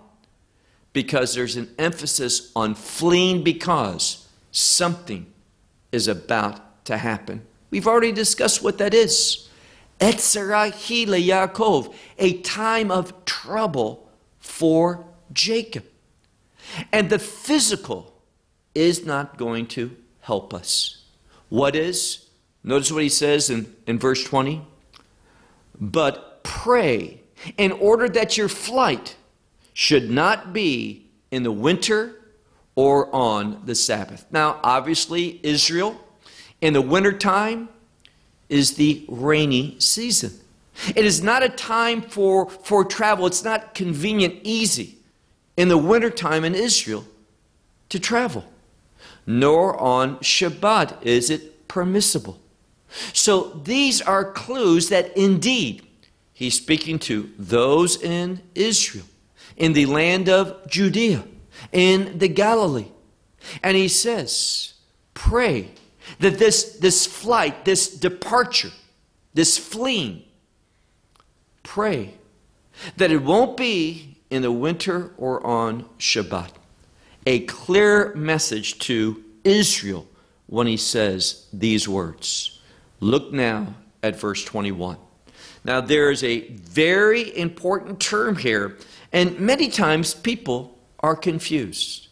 Because 0.93 1.33
there's 1.33 1.55
an 1.55 1.69
emphasis 1.77 2.51
on 2.55 2.75
fleeing 2.75 3.43
because 3.43 4.27
something 4.51 5.25
is 5.91 6.07
about 6.07 6.85
to 6.85 6.97
happen. 6.97 7.45
We've 7.69 7.87
already 7.87 8.11
discussed 8.11 8.63
what 8.63 8.77
that 8.79 8.93
is. 8.93 9.49
Etzerahile 9.99 11.25
Yaakov, 11.25 11.93
a 12.17 12.39
time 12.41 12.89
of 12.89 13.25
trouble 13.25 14.09
for 14.39 15.05
Jacob. 15.33 15.83
And 16.91 17.09
the 17.09 17.19
physical 17.19 18.13
is 18.73 19.05
not 19.05 19.37
going 19.37 19.67
to 19.67 19.95
help 20.21 20.53
us. 20.53 21.03
What 21.49 21.75
is? 21.75 22.27
Notice 22.63 22.91
what 22.91 23.03
he 23.03 23.09
says 23.09 23.49
in, 23.49 23.75
in 23.87 23.99
verse 23.99 24.23
20. 24.23 24.61
But 25.79 26.43
pray 26.43 27.21
in 27.57 27.71
order 27.71 28.07
that 28.09 28.37
your 28.37 28.49
flight 28.49 29.15
should 29.73 30.09
not 30.09 30.53
be 30.53 31.07
in 31.31 31.43
the 31.43 31.51
winter 31.51 32.15
or 32.75 33.13
on 33.13 33.61
the 33.65 33.75
Sabbath. 33.75 34.25
Now, 34.31 34.59
obviously, 34.63 35.39
Israel 35.43 35.99
in 36.61 36.73
the 36.73 36.81
wintertime 36.81 37.69
is 38.47 38.75
the 38.75 39.05
rainy 39.07 39.75
season. 39.79 40.31
It 40.95 41.05
is 41.05 41.21
not 41.21 41.43
a 41.43 41.49
time 41.49 42.01
for, 42.01 42.49
for 42.49 42.85
travel. 42.85 43.25
It's 43.25 43.43
not 43.43 43.75
convenient, 43.75 44.35
easy 44.43 44.97
in 45.57 45.67
the 45.67 45.77
wintertime 45.77 46.45
in 46.45 46.55
Israel 46.55 47.05
to 47.89 47.99
travel. 47.99 48.45
Nor 49.25 49.79
on 49.79 50.17
Shabbat 50.17 51.03
is 51.03 51.29
it 51.29 51.67
permissible. 51.67 52.39
So 53.13 53.61
these 53.63 54.01
are 54.01 54.31
clues 54.31 54.89
that 54.89 55.15
indeed 55.15 55.85
He's 56.39 56.55
speaking 56.55 56.99
to 56.99 57.29
those 57.37 58.01
in 58.01 58.41
Israel, 58.55 59.03
in 59.57 59.73
the 59.73 59.87
land 59.87 60.29
of 60.29 60.69
Judea, 60.69 61.25
in 61.73 62.17
the 62.17 62.29
Galilee. 62.29 62.87
And 63.61 63.75
he 63.75 63.89
says, 63.89 64.75
Pray 65.13 65.71
that 66.19 66.39
this, 66.39 66.77
this 66.79 67.05
flight, 67.05 67.65
this 67.65 67.95
departure, 67.95 68.71
this 69.33 69.57
fleeing, 69.57 70.23
pray 71.63 72.13
that 72.97 73.11
it 73.11 73.21
won't 73.21 73.57
be 73.57 74.17
in 74.29 74.41
the 74.41 74.51
winter 74.51 75.11
or 75.17 75.45
on 75.45 75.85
Shabbat. 75.97 76.51
A 77.25 77.41
clear 77.41 78.13
message 78.15 78.79
to 78.79 79.23
Israel 79.43 80.07
when 80.47 80.67
he 80.67 80.77
says 80.77 81.45
these 81.53 81.87
words. 81.87 82.59
Look 82.99 83.31
now 83.31 83.75
at 84.01 84.19
verse 84.19 84.43
21. 84.43 84.97
Now, 85.63 85.81
there 85.81 86.09
is 86.09 86.23
a 86.23 86.47
very 86.49 87.37
important 87.37 87.99
term 87.99 88.37
here, 88.37 88.77
and 89.11 89.39
many 89.39 89.69
times 89.69 90.13
people 90.13 90.77
are 91.01 91.15
confused. 91.15 92.07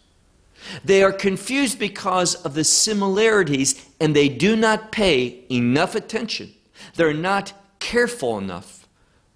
They 0.83 1.03
are 1.03 1.13
confused 1.13 1.79
because 1.79 2.35
of 2.35 2.53
the 2.53 2.63
similarities, 2.63 3.85
and 3.99 4.15
they 4.15 4.29
do 4.29 4.55
not 4.55 4.91
pay 4.91 5.43
enough 5.49 5.95
attention. 5.95 6.53
They're 6.95 7.13
not 7.13 7.53
careful 7.79 8.37
enough 8.37 8.87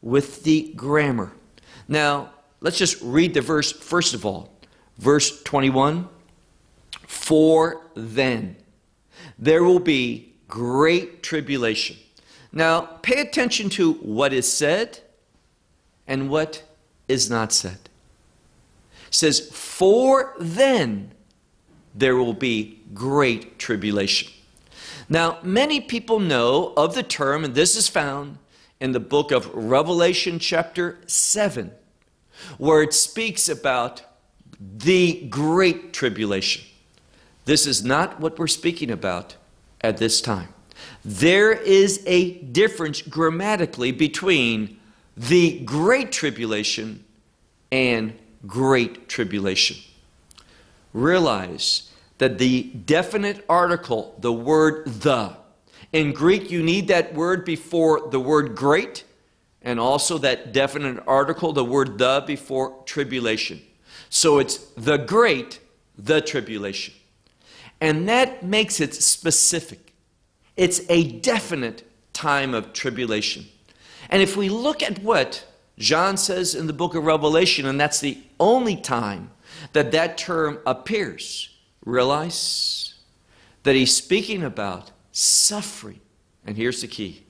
with 0.02 0.44
the 0.44 0.74
grammar. 0.76 1.32
Now, 1.88 2.32
let's 2.60 2.78
just 2.78 3.02
read 3.02 3.34
the 3.34 3.42
verse 3.42 3.72
first 3.72 4.14
of 4.14 4.26
all. 4.26 4.54
Verse 4.98 5.42
21 5.44 6.08
For 7.08 7.82
then 7.96 8.56
there 9.40 9.64
will 9.64 9.80
be 9.80 10.34
great 10.48 11.24
tribulation 11.24 11.98
now, 12.52 12.82
pay 13.02 13.22
attention 13.22 13.70
to 13.72 13.94
what 13.94 14.34
is 14.34 14.52
said 14.52 15.00
and 16.06 16.30
what 16.30 16.64
is 17.08 17.30
not 17.30 17.54
said. 17.54 17.78
It 19.08 19.14
says, 19.14 19.50
For 19.52 20.36
then 20.40 21.12
there 21.96 22.16
will 22.16 22.34
be 22.34 22.82
great 22.94 23.58
tribulation. 23.58 24.32
Now, 25.10 25.40
many 25.44 25.82
people 25.82 26.20
know 26.20 26.74
of 26.78 26.96
the 26.96 27.04
term, 27.04 27.44
and 27.44 27.56
this 27.56 27.76
is 27.76 27.88
found 27.88 28.38
in 28.80 28.92
the 28.92 29.00
book 29.00 29.32
of 29.32 29.54
Revelation, 29.54 30.40
chapter 30.40 30.98
7, 31.06 31.72
where 32.58 32.82
it 32.82 32.94
speaks 32.94 33.48
about 33.48 34.02
the 34.60 35.28
great 35.30 35.94
tribulation. 35.94 36.64
This 37.46 37.66
is 37.66 37.84
not 37.84 38.20
what 38.20 38.38
we're 38.38 38.48
speaking 38.48 38.92
about 38.92 39.36
at 39.82 39.98
this 39.98 40.22
time. 40.22 40.54
There 41.04 41.52
is 41.52 42.04
a 42.06 42.34
difference 42.40 43.02
grammatically 43.02 43.92
between 43.92 44.80
the 45.18 45.60
great 45.60 46.12
tribulation 46.12 47.04
and 47.72 48.18
great 48.48 49.08
tribulation. 49.10 49.78
Realize 50.94 51.91
that 52.22 52.38
the 52.38 52.62
definite 52.62 53.44
article, 53.50 54.16
the 54.20 54.32
word 54.32 54.86
the, 54.86 55.36
in 55.92 56.14
Greek 56.14 56.52
you 56.52 56.62
need 56.62 56.88
that 56.90 57.16
word 57.16 57.44
before 57.44 58.12
the 58.12 58.20
word 58.20 58.56
great, 58.56 59.04
and 59.64 59.80
also 59.80 60.20
that 60.20 60.54
definite 60.54 61.04
article, 61.08 61.52
the 61.52 61.66
word 61.66 61.98
the, 61.98 62.24
before 62.28 62.84
tribulation. 62.86 63.60
So 64.12 64.38
it's 64.38 64.58
the 64.78 64.98
great, 64.98 65.62
the 65.98 66.22
tribulation. 66.22 66.94
And 67.82 68.08
that 68.08 68.44
makes 68.44 68.80
it 68.80 68.94
specific. 68.94 69.96
It's 70.56 70.82
a 70.90 71.14
definite 71.22 71.90
time 72.14 72.54
of 72.54 72.72
tribulation. 72.72 73.48
And 74.12 74.22
if 74.22 74.38
we 74.38 74.48
look 74.48 74.84
at 74.84 75.00
what 75.00 75.44
John 75.80 76.18
says 76.18 76.54
in 76.54 76.68
the 76.68 76.74
book 76.74 76.94
of 76.94 77.04
Revelation, 77.04 77.66
and 77.66 77.82
that's 77.82 78.00
the 78.00 78.20
only 78.40 78.76
time 78.76 79.32
that 79.74 79.92
that 79.94 80.20
term 80.20 80.60
appears, 80.68 81.48
realize 81.86 82.94
that 83.64 83.76
he's 83.76 83.96
speaking 83.96 84.44
about 84.44 84.92
suffering. 85.12 86.00
And 86.46 86.58
here's 86.58 86.82
the 86.82 86.88
key 86.88 87.24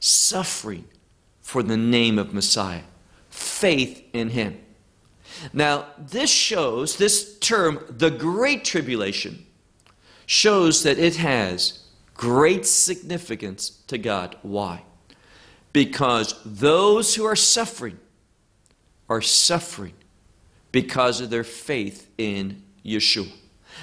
suffering 0.00 0.84
for 1.40 1.62
the 1.62 1.76
name 1.76 2.18
of 2.18 2.34
Messiah, 2.34 2.82
faith 3.30 4.02
in 4.12 4.30
him. 4.30 4.58
Now, 5.52 5.86
this 5.98 6.30
shows, 6.30 6.96
this 6.96 7.38
term, 7.38 7.84
the 7.88 8.10
Great 8.10 8.64
Tribulation, 8.64 9.46
shows 10.26 10.82
that 10.82 10.98
it 10.98 11.16
has 11.16 11.80
great 12.14 12.66
significance 12.66 13.70
to 13.88 13.98
God. 13.98 14.36
Why? 14.42 14.84
Because 15.72 16.40
those 16.44 17.14
who 17.14 17.24
are 17.24 17.36
suffering 17.36 17.98
are 19.08 19.22
suffering 19.22 19.94
because 20.70 21.20
of 21.20 21.30
their 21.30 21.44
faith 21.44 22.08
in 22.18 22.62
Yeshua. 22.84 23.32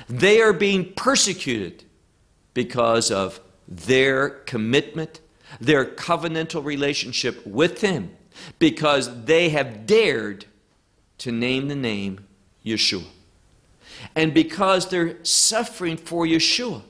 They 0.08 0.42
are 0.42 0.54
being 0.54 0.94
persecuted 0.94 1.84
because 2.54 3.12
of 3.12 3.40
their 3.68 4.30
commitment, 4.30 5.22
their 5.60 5.86
covenantal 5.86 6.64
relationship 6.64 7.46
with 7.46 7.82
Him, 7.82 8.16
because 8.58 9.26
they 9.26 9.50
have 9.50 9.86
dared 9.86 10.46
to 11.20 11.32
name 11.32 11.68
the 11.68 11.76
name 11.76 12.26
Yeshua. 12.66 13.06
And 14.16 14.34
because 14.34 14.90
they're 14.90 15.24
suffering 15.24 15.98
for 15.98 16.26
Yeshua, 16.26 16.84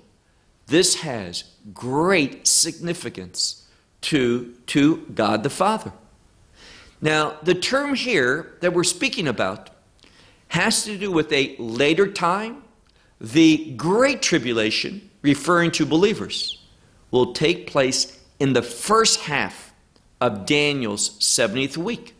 this 0.67 1.01
has 1.01 1.45
great 1.73 2.47
significance 2.47 3.67
to, 4.01 4.53
to 4.67 4.97
God 5.13 5.43
the 5.43 5.49
Father. 5.49 5.91
Now, 7.01 7.37
the 7.43 7.55
term 7.55 7.95
here 7.95 8.53
that 8.61 8.73
we're 8.73 8.83
speaking 8.83 9.27
about 9.27 9.69
has 10.49 10.83
to 10.83 10.97
do 10.97 11.11
with 11.11 11.31
a 11.31 11.55
later 11.57 12.11
time. 12.11 12.63
The 13.21 13.73
Great 13.75 14.21
Tribulation, 14.21 15.09
referring 15.21 15.71
to 15.71 15.85
believers, 15.85 16.63
will 17.11 17.33
take 17.33 17.67
place 17.67 18.17
in 18.39 18.53
the 18.53 18.61
first 18.61 19.21
half 19.21 19.73
of 20.21 20.45
Daniel's 20.45 21.17
70th 21.19 21.77
week. 21.77 22.15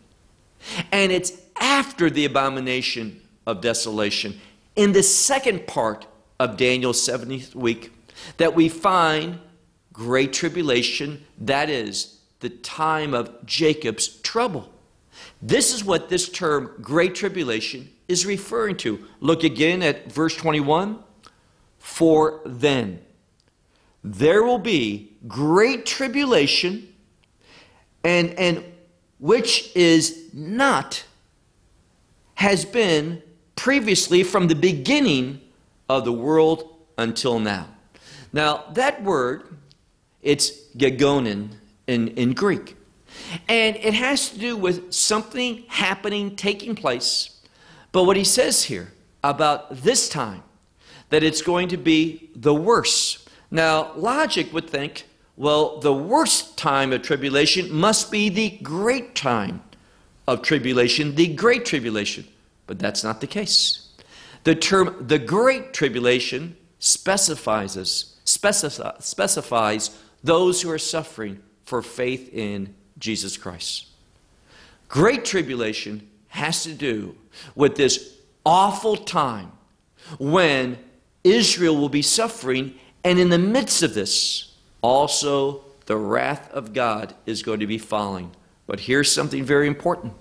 And 0.92 1.10
it's 1.10 1.32
after 1.56 2.10
the 2.10 2.24
abomination 2.24 3.20
of 3.46 3.60
desolation, 3.60 4.40
in 4.76 4.92
the 4.92 5.02
second 5.02 5.66
part 5.66 6.06
of 6.38 6.56
Daniel's 6.56 7.06
70th 7.06 7.54
week, 7.54 7.92
that 8.36 8.54
we 8.54 8.68
find 8.68 9.38
great 9.92 10.32
tribulation, 10.32 11.24
that 11.38 11.70
is, 11.70 12.18
the 12.40 12.50
time 12.50 13.14
of 13.14 13.44
Jacob's 13.46 14.08
trouble. 14.08 14.70
This 15.42 15.72
is 15.72 15.84
what 15.84 16.08
this 16.08 16.28
term, 16.28 16.72
great 16.80 17.14
tribulation, 17.14 17.90
is 18.10 18.26
referring 18.26 18.76
to. 18.78 19.06
Look 19.20 19.44
again 19.44 19.82
at 19.82 20.10
verse 20.12 20.36
21. 20.36 20.98
For 21.78 22.40
then 22.44 23.00
there 24.02 24.42
will 24.42 24.58
be 24.58 25.12
great 25.26 25.86
tribulation, 25.86 26.92
and, 28.04 28.30
and 28.38 28.64
which 29.18 29.74
is 29.76 30.30
not, 30.32 31.04
has 32.34 32.64
been 32.64 33.22
previously 33.56 34.22
from 34.22 34.48
the 34.48 34.54
beginning 34.54 35.40
of 35.88 36.04
the 36.04 36.12
world 36.12 36.76
until 36.98 37.38
now. 37.38 37.66
Now, 38.32 38.64
that 38.74 39.02
word, 39.02 39.56
it's 40.22 40.50
gegonen 40.76 41.50
in, 41.86 42.08
in 42.08 42.32
Greek. 42.32 42.76
And 43.48 43.76
it 43.76 43.94
has 43.94 44.30
to 44.30 44.38
do 44.38 44.56
with 44.56 44.92
something 44.92 45.64
happening, 45.68 46.36
taking 46.36 46.74
place. 46.74 47.39
But 47.92 48.04
what 48.04 48.16
he 48.16 48.24
says 48.24 48.64
here 48.64 48.92
about 49.22 49.76
this 49.82 50.08
time, 50.08 50.42
that 51.10 51.22
it's 51.22 51.42
going 51.42 51.68
to 51.68 51.76
be 51.76 52.30
the 52.36 52.54
worst. 52.54 53.28
Now, 53.50 53.92
logic 53.94 54.52
would 54.52 54.70
think, 54.70 55.06
well, 55.36 55.78
the 55.78 55.92
worst 55.92 56.56
time 56.56 56.92
of 56.92 57.02
tribulation 57.02 57.72
must 57.72 58.10
be 58.10 58.28
the 58.28 58.50
great 58.62 59.14
time 59.14 59.62
of 60.28 60.42
tribulation, 60.42 61.14
the 61.14 61.28
great 61.28 61.64
tribulation. 61.64 62.26
But 62.66 62.78
that's 62.78 63.02
not 63.02 63.20
the 63.20 63.26
case. 63.26 63.88
The 64.44 64.54
term 64.54 65.04
the 65.06 65.18
great 65.18 65.74
tribulation 65.74 66.56
specifies 66.78 67.74
specifies 68.24 69.90
those 70.22 70.62
who 70.62 70.70
are 70.70 70.78
suffering 70.78 71.42
for 71.64 71.82
faith 71.82 72.32
in 72.32 72.74
Jesus 72.98 73.36
Christ. 73.36 73.86
Great 74.88 75.24
tribulation 75.24 76.08
has 76.28 76.62
to 76.62 76.72
do 76.72 77.16
with 77.54 77.76
this 77.76 78.16
awful 78.44 78.96
time 78.96 79.52
when 80.18 80.78
Israel 81.24 81.76
will 81.76 81.88
be 81.88 82.02
suffering, 82.02 82.74
and 83.04 83.18
in 83.18 83.28
the 83.28 83.38
midst 83.38 83.82
of 83.82 83.94
this, 83.94 84.56
also 84.82 85.62
the 85.86 85.96
wrath 85.96 86.50
of 86.52 86.72
God 86.72 87.14
is 87.26 87.42
going 87.42 87.60
to 87.60 87.66
be 87.66 87.78
falling. 87.78 88.30
But 88.66 88.80
here's 88.80 89.10
something 89.10 89.44
very 89.44 89.66
important 89.66 90.14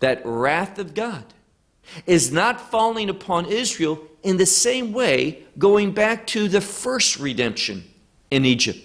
that 0.00 0.22
wrath 0.24 0.78
of 0.78 0.94
God 0.94 1.24
is 2.06 2.30
not 2.30 2.70
falling 2.70 3.10
upon 3.10 3.46
Israel 3.46 4.00
in 4.22 4.36
the 4.36 4.46
same 4.46 4.92
way 4.92 5.42
going 5.58 5.92
back 5.92 6.26
to 6.28 6.48
the 6.48 6.60
first 6.60 7.18
redemption 7.18 7.84
in 8.30 8.44
Egypt. 8.44 8.78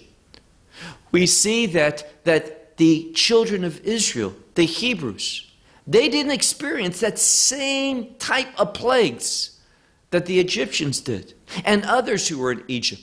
We 1.12 1.26
see 1.26 1.66
that, 1.66 2.24
that 2.24 2.76
the 2.76 3.12
children 3.12 3.62
of 3.62 3.80
Israel, 3.84 4.34
the 4.54 4.64
Hebrews, 4.64 5.50
they 5.86 6.08
didn't 6.08 6.32
experience 6.32 7.00
that 7.00 7.18
same 7.18 8.14
type 8.14 8.48
of 8.58 8.74
plagues 8.74 9.60
that 10.10 10.26
the 10.26 10.40
Egyptians 10.40 11.00
did 11.00 11.34
and 11.64 11.84
others 11.84 12.28
who 12.28 12.38
were 12.38 12.52
in 12.52 12.64
Egypt. 12.68 13.02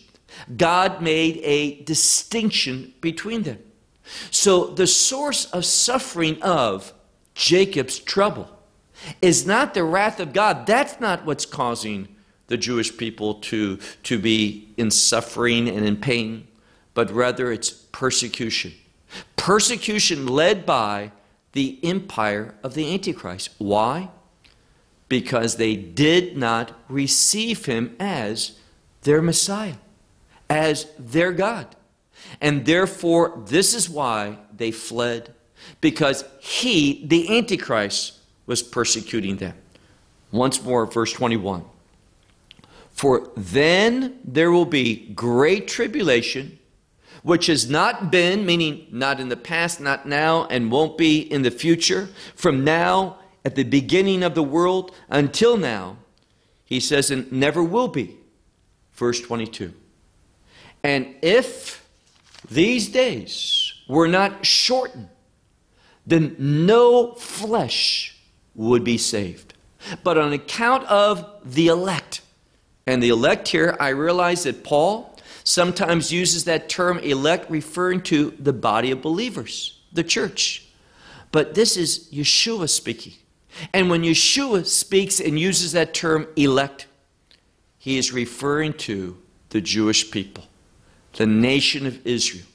God 0.56 1.02
made 1.02 1.39
a 1.44 1.82
distinction 1.84 2.94
between 3.02 3.44
them. 3.44 3.60
So 4.32 4.67
the 4.67 4.88
source 4.88 5.46
of 5.46 5.65
suffering 5.65 6.41
of 6.41 6.94
Jacob's 7.36 8.00
trouble 8.00 8.50
is 9.22 9.46
not 9.46 9.74
the 9.74 9.84
wrath 9.84 10.20
of 10.20 10.34
God. 10.34 10.65
That's 10.65 11.00
not 11.00 11.26
what's 11.26 11.46
causing 11.46 12.08
the 12.48 12.58
Jewish 12.58 12.96
people 12.98 13.36
to, 13.36 13.78
to 14.04 14.20
be 14.20 14.70
in 14.78 14.91
suffering 14.91 15.70
and 15.70 15.86
in 15.86 15.98
pain, 15.98 16.48
but 16.94 17.12
rather 17.12 17.52
it's 17.52 17.70
persecution. 17.70 18.74
Persecution 19.36 20.28
led 20.28 20.65
by 20.65 21.12
the 21.54 21.80
empire 21.84 22.56
of 22.64 22.74
the 22.74 22.94
Antichrist. 22.94 23.52
Why? 23.58 24.10
Because 25.10 25.58
they 25.58 25.76
did 25.76 26.38
not 26.38 26.80
receive 26.88 27.66
him 27.66 27.96
as 28.00 28.58
their 29.02 29.22
Messiah, 29.22 29.76
as 30.50 30.88
their 30.98 31.32
God. 31.32 31.76
And 32.40 32.66
therefore, 32.66 33.42
this 33.48 33.74
is 33.74 33.90
why 33.90 34.38
they 34.56 34.72
fled, 34.72 35.34
because 35.82 36.24
he, 36.40 37.06
the 37.06 37.38
Antichrist, 37.38 38.20
was 38.46 38.64
persecuting 38.64 39.38
them. 39.38 39.56
Once 40.32 40.64
more, 40.64 40.86
verse 40.86 41.12
21. 41.12 41.66
For 42.92 43.32
then 43.36 44.20
there 44.24 44.52
will 44.52 44.66
be 44.66 45.08
great 45.14 45.68
tribulation 45.68 46.60
which 47.24 47.48
has 47.48 47.70
not 47.70 48.12
been, 48.12 48.46
meaning 48.46 48.88
not 48.92 49.20
in 49.20 49.30
the 49.30 49.38
past, 49.38 49.80
not 49.80 50.08
now, 50.08 50.46
and 50.46 50.72
won't 50.72 50.98
be 50.98 51.20
in 51.20 51.42
the 51.44 51.52
future, 51.52 52.10
from 52.36 52.64
now 52.64 53.18
at 53.46 53.56
the 53.56 53.64
beginning 53.64 54.24
of 54.24 54.36
the 54.36 54.44
world 54.44 54.94
until 55.10 55.58
now, 55.58 55.98
he 56.66 56.80
says, 56.80 57.12
and 57.12 57.32
never 57.32 57.64
will 57.64 57.88
be. 57.88 58.18
Verse 58.94 59.20
22. 59.20 59.74
And 60.84 61.16
if 61.22 61.88
these 62.50 62.90
days 62.90 63.74
were 63.88 64.08
not 64.08 64.46
shortened, 64.46 65.10
then 66.06 66.36
no 66.40 67.14
flesh 67.14 68.18
would 68.56 68.84
be 68.84 68.98
saved. 68.98 69.54
But 70.04 70.18
on 70.18 70.34
account 70.34 70.84
of 70.86 71.26
the 71.44 71.68
elect, 71.68 72.22
and 72.88 73.02
the 73.02 73.10
elect 73.10 73.48
here, 73.48 73.78
I 73.80 73.90
realize 73.90 74.44
that 74.44 74.64
Paul 74.64 75.11
sometimes 75.52 76.14
uses 76.14 76.46
that 76.46 76.70
term 76.70 76.98
elect 77.00 77.52
referring 77.52 78.02
to 78.02 78.32
the 78.40 78.54
body 78.54 78.90
of 78.92 79.02
believers, 79.02 79.82
the 79.92 80.04
church. 80.04 80.66
But 81.34 81.56
this 81.56 81.76
is 81.76 82.08
Yeshua 82.12 82.70
speaking. 82.70 83.14
And 83.74 83.90
when 83.90 84.04
Yeshua 84.04 84.66
speaks 84.66 85.20
and 85.20 85.38
uses 85.38 85.74
that 85.74 85.94
term 85.94 86.26
elect, 86.38 86.88
he 87.78 87.98
is 87.98 88.14
referring 88.14 88.74
to 88.74 89.18
the 89.50 89.60
Jewish 89.60 90.10
people, 90.10 90.46
the 91.14 91.26
nation 91.26 91.86
of 91.86 92.06
Israel, 92.08 92.46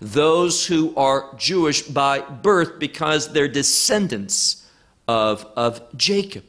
those 0.00 0.66
who 0.66 0.94
are 0.96 1.34
Jewish 1.38 1.82
by 1.82 2.20
birth 2.20 2.78
because 2.78 3.32
they're 3.32 3.48
descendants 3.48 4.68
of, 5.08 5.46
of 5.56 5.80
Jacob. 5.96 6.44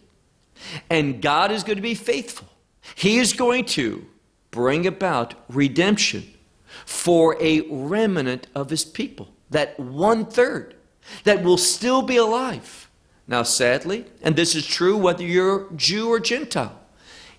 And 0.90 1.22
God 1.22 1.52
is 1.52 1.64
going 1.64 1.78
to 1.78 1.82
be 1.82 1.96
faithful. 1.96 2.50
He 2.96 3.18
is 3.18 3.32
going 3.32 3.66
to 3.66 4.06
bring 4.56 4.88
about 4.88 5.36
redemption 5.50 6.34
for 6.86 7.38
a 7.42 7.62
remnant 7.70 8.48
of 8.56 8.70
his 8.70 8.86
people, 8.86 9.28
that 9.50 9.78
one 9.78 10.26
third 10.26 10.74
that 11.26 11.44
will 11.44 11.58
still 11.58 12.02
be 12.02 12.16
alive. 12.16 12.90
Now, 13.28 13.44
sadly, 13.44 14.06
and 14.22 14.36
this 14.36 14.56
is 14.56 14.66
true 14.66 14.96
whether 14.96 15.24
you're 15.24 15.68
Jew 15.76 16.10
or 16.10 16.20
Gentile, 16.20 16.80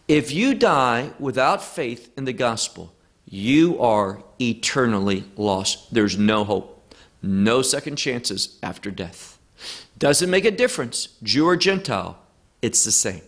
if 0.06 0.30
you 0.30 0.54
die 0.54 1.10
without 1.18 1.64
faith 1.64 2.12
in 2.18 2.26
the 2.26 2.32
gospel, 2.32 2.92
you 3.24 3.80
are 3.80 4.22
eternally 4.38 5.24
lost. 5.36 5.92
There's 5.92 6.18
no 6.18 6.44
hope, 6.44 6.94
no 7.22 7.62
second 7.62 7.96
chances 7.96 8.58
after 8.62 8.90
death. 8.90 9.38
Doesn't 9.98 10.30
make 10.30 10.44
a 10.44 10.50
difference, 10.50 11.08
Jew 11.22 11.46
or 11.46 11.56
Gentile, 11.56 12.18
it's 12.60 12.84
the 12.84 12.92
same. 12.92 13.22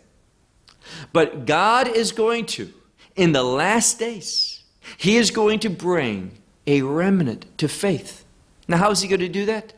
But 1.12 1.46
God 1.46 1.88
is 1.88 2.12
going 2.12 2.46
to, 2.46 2.72
in 3.19 3.33
the 3.33 3.43
last 3.43 3.99
days, 3.99 4.63
He 4.97 5.17
is 5.17 5.31
going 5.31 5.59
to 5.61 5.69
bring 5.69 6.39
a 6.67 6.81
remnant 6.83 7.45
to 7.59 7.69
faith. 7.69 8.25
Now, 8.67 8.79
how 8.79 8.91
is 8.91 9.03
He 9.03 9.09
going 9.09 9.21
to 9.21 9.29
do 9.29 9.45
that? 9.47 9.75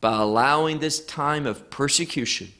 By 0.00 0.16
allowing 0.16 0.78
this 0.78 1.04
time 1.04 1.46
of 1.46 1.68
persecution. 1.68 2.52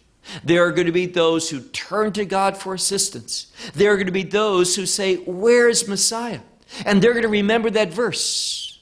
There 0.45 0.67
are 0.67 0.73
going 0.73 0.87
to 0.87 0.93
be 0.93 1.07
those 1.07 1.49
who 1.49 1.61
turn 1.61 2.13
to 2.13 2.27
God 2.27 2.57
for 2.57 2.75
assistance. 2.75 3.51
There 3.73 3.93
are 3.93 3.97
going 3.97 4.07
to 4.07 4.13
be 4.13 4.23
those 4.23 4.77
who 4.77 4.85
say, 4.85 5.17
Where 5.17 5.69
is 5.69 5.89
Messiah? 5.89 6.41
And 6.85 7.01
they're 7.01 7.13
going 7.13 7.23
to 7.23 7.29
remember 7.29 7.71
that 7.71 7.93
verse 7.93 8.79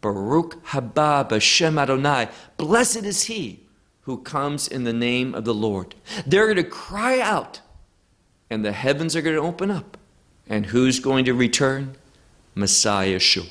Baruch 0.00 0.64
haba 0.64 1.28
b'shem 1.28 1.78
Adonai. 1.80 2.28
Blessed 2.56 3.04
is 3.04 3.24
he 3.24 3.66
who 4.02 4.18
comes 4.18 4.66
in 4.66 4.84
the 4.84 4.92
name 4.92 5.34
of 5.34 5.44
the 5.44 5.54
Lord. 5.54 5.94
They're 6.26 6.46
going 6.46 6.56
to 6.56 6.64
cry 6.64 7.20
out, 7.20 7.60
and 8.48 8.64
the 8.64 8.72
heavens 8.72 9.14
are 9.14 9.22
going 9.22 9.36
to 9.36 9.42
open 9.42 9.70
up. 9.70 9.96
And 10.50 10.66
who's 10.66 11.00
going 11.00 11.24
to 11.24 11.32
return? 11.32 11.96
Messiah 12.54 13.16
Yeshua. 13.16 13.48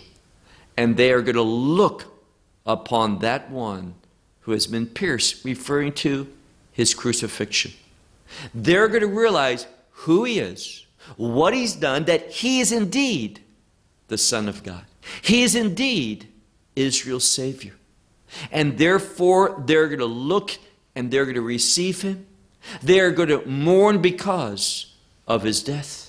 And 0.78 0.98
they 0.98 1.12
are 1.12 1.22
going 1.22 1.36
to 1.36 1.42
look 1.42 2.06
upon 2.66 3.20
that 3.20 3.50
one 3.50 3.96
who 4.42 4.52
has 4.52 4.68
been 4.68 4.86
pierced, 4.86 5.44
referring 5.44 5.94
to 5.94 6.28
his 6.72 6.94
crucifixion. 6.94 7.72
They're 8.54 8.88
going 8.88 9.02
to 9.02 9.08
realize 9.08 9.66
who 9.92 10.24
he 10.26 10.40
is, 10.40 10.86
what 11.18 11.54
he's 11.54 11.74
done, 11.74 12.06
that 12.06 12.32
he 12.32 12.60
is 12.60 12.72
indeed 12.72 13.42
the 14.08 14.18
Son 14.18 14.48
of 14.48 14.64
God. 14.64 14.86
He 15.22 15.44
is 15.44 15.56
indeed 15.56 16.28
Israel's 16.76 17.30
Savior. 17.30 17.74
And 18.52 18.78
therefore, 18.78 19.64
they're 19.66 19.88
going 19.88 20.00
to 20.00 20.06
look 20.06 20.58
and 20.96 21.10
they're 21.10 21.26
going 21.26 21.36
to 21.36 21.42
receive 21.42 22.02
him. 22.02 22.28
They're 22.84 23.12
going 23.12 23.30
to 23.30 23.46
mourn 23.48 24.02
because 24.02 24.94
of 25.28 25.44
his 25.44 25.64
death. 25.64 26.09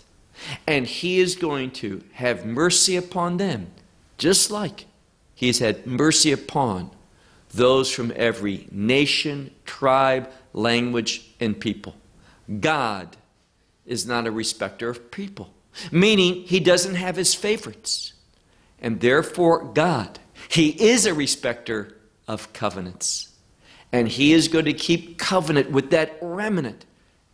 And 0.67 0.87
he 0.87 1.21
is 1.21 1.37
going 1.37 1.71
to 1.73 2.03
have 2.13 2.47
mercy 2.47 2.97
upon 2.97 3.37
them, 3.37 3.69
just 4.19 4.51
like 4.51 4.87
he 5.35 5.47
has 5.49 5.59
had 5.59 5.87
mercy 5.87 6.33
upon 6.33 6.91
those 7.53 7.91
from 7.91 8.13
every 8.15 8.69
nation, 8.71 9.51
tribe, 9.65 10.31
language, 10.53 11.33
and 11.41 11.59
people. 11.59 11.97
God 12.61 13.17
is 13.87 14.07
not 14.07 14.27
a 14.27 14.31
respecter 14.31 14.89
of 14.89 15.11
people, 15.11 15.53
meaning 15.91 16.43
he 16.43 16.61
doesn't 16.61 16.95
have 16.95 17.17
his 17.17 17.35
favorites. 17.35 18.13
And 18.81 19.01
therefore, 19.01 19.65
God, 19.65 20.19
he 20.49 20.71
is 20.71 21.07
a 21.07 21.15
respecter 21.15 21.97
of 22.27 22.53
covenants. 22.53 23.29
And 23.93 24.09
he 24.09 24.33
is 24.33 24.49
going 24.49 24.67
to 24.67 24.73
keep 24.73 25.19
covenant 25.19 25.71
with 25.71 25.91
that 25.91 26.17
remnant 26.23 26.87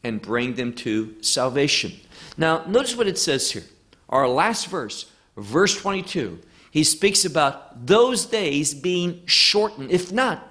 and 0.03 0.23
bring 0.23 0.55
them 0.55 0.73
to 0.73 1.15
salvation. 1.23 1.93
Now, 2.37 2.65
notice 2.67 2.97
what 2.97 3.09
it 3.09 3.19
says 3.19 3.51
here. 3.51 3.65
Our 4.09 4.29
last 4.29 4.69
verse, 4.69 5.11
verse 5.37 5.77
22, 5.77 6.39
he 6.71 6.85
speaks 6.85 7.25
about 7.25 7.87
those 7.87 8.27
days 8.27 8.75
being 8.75 9.23
shortened. 9.27 9.91
If 9.91 10.13
not, 10.13 10.47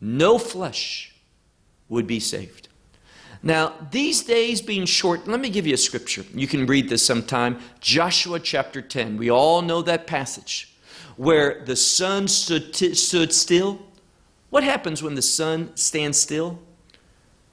no 0.00 0.38
flesh 0.38 1.14
would 1.88 2.06
be 2.06 2.20
saved. 2.20 2.68
Now, 3.42 3.74
these 3.90 4.22
days 4.22 4.60
being 4.60 4.84
short, 4.84 5.26
let 5.26 5.40
me 5.40 5.48
give 5.48 5.66
you 5.66 5.74
a 5.74 5.78
scripture. 5.78 6.24
You 6.34 6.46
can 6.46 6.66
read 6.66 6.88
this 6.88 7.04
sometime. 7.04 7.58
Joshua 7.80 8.38
chapter 8.38 8.82
10. 8.82 9.16
We 9.16 9.30
all 9.30 9.62
know 9.62 9.80
that 9.82 10.06
passage 10.06 10.74
where 11.16 11.62
the 11.64 11.76
sun 11.76 12.28
stood, 12.28 12.74
t- 12.74 12.94
stood 12.94 13.32
still. 13.32 13.80
What 14.50 14.62
happens 14.62 15.02
when 15.02 15.14
the 15.14 15.22
sun 15.22 15.74
stands 15.76 16.18
still? 16.18 16.58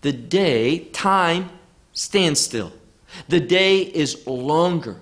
The 0.01 0.11
day, 0.11 0.79
time, 0.91 1.49
stands 1.93 2.39
still. 2.39 2.73
The 3.27 3.39
day 3.39 3.79
is 3.79 4.25
longer. 4.27 5.01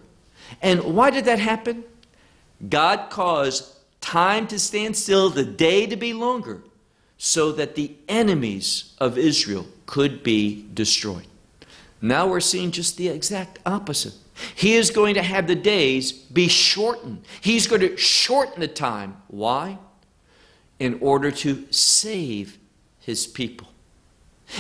And 0.62 0.96
why 0.96 1.10
did 1.10 1.26
that 1.26 1.40
happen? 1.40 1.84
God 2.70 3.10
caused 3.10 3.76
time 4.02 4.48
to 4.48 4.60
stand 4.60 4.96
still, 4.96 5.30
the 5.30 5.44
day 5.44 5.88
to 5.88 5.96
be 5.96 6.14
longer, 6.14 6.62
so 7.18 7.52
that 7.54 7.76
the 7.76 7.96
enemies 8.08 8.94
of 9.00 9.18
Israel 9.18 9.68
could 9.86 10.24
be 10.24 10.66
destroyed. 10.74 11.28
Now 12.02 12.28
we're 12.28 12.40
seeing 12.40 12.72
just 12.72 12.98
the 12.98 13.08
exact 13.08 13.60
opposite. 13.66 14.14
He 14.54 14.76
is 14.76 14.92
going 14.92 15.16
to 15.16 15.24
have 15.24 15.48
the 15.48 15.56
days 15.56 16.12
be 16.12 16.48
shortened. 16.48 17.24
He's 17.42 17.68
going 17.68 17.82
to 17.82 17.98
shorten 17.98 18.60
the 18.60 18.68
time. 18.68 19.18
Why? 19.28 19.78
In 20.78 21.00
order 21.02 21.32
to 21.32 21.66
save 21.72 22.58
his 23.00 23.26
people. 23.26 23.68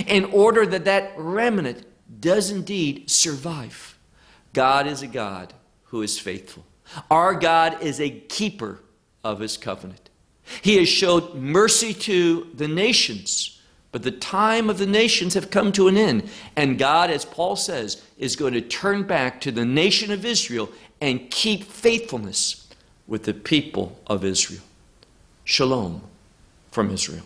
In 0.07 0.25
order 0.25 0.65
that 0.65 0.85
that 0.85 1.13
remnant 1.17 1.85
does 2.25 2.49
indeed 2.49 3.07
survive. 3.07 3.99
God 4.51 4.87
is 4.87 5.03
a 5.03 5.07
God 5.07 5.53
who 5.85 6.01
is 6.01 6.17
faithful. 6.17 6.65
Our 7.11 7.35
God 7.35 7.83
is 7.83 8.01
a 8.01 8.09
keeper 8.09 8.79
of 9.23 9.39
his 9.39 9.57
covenant. 9.57 10.09
He 10.63 10.77
has 10.77 10.89
showed 10.89 11.35
mercy 11.35 11.93
to 11.93 12.47
the 12.55 12.67
nations, 12.67 13.61
but 13.91 14.01
the 14.01 14.11
time 14.11 14.71
of 14.71 14.79
the 14.79 14.87
nations 14.87 15.35
have 15.35 15.51
come 15.51 15.71
to 15.73 15.87
an 15.87 15.97
end. 15.97 16.27
And 16.55 16.79
God, 16.79 17.11
as 17.11 17.25
Paul 17.25 17.55
says, 17.55 18.03
is 18.17 18.35
going 18.35 18.53
to 18.53 18.61
turn 18.61 19.03
back 19.03 19.39
to 19.41 19.51
the 19.51 19.65
nation 19.65 20.11
of 20.11 20.25
Israel 20.25 20.69
and 20.99 21.29
keep 21.29 21.63
faithfulness 21.63 22.67
with 23.05 23.23
the 23.23 23.35
people 23.35 23.99
of 24.07 24.25
Israel. 24.25 24.63
Shalom 25.43 26.01
from 26.71 26.89
Israel. 26.89 27.25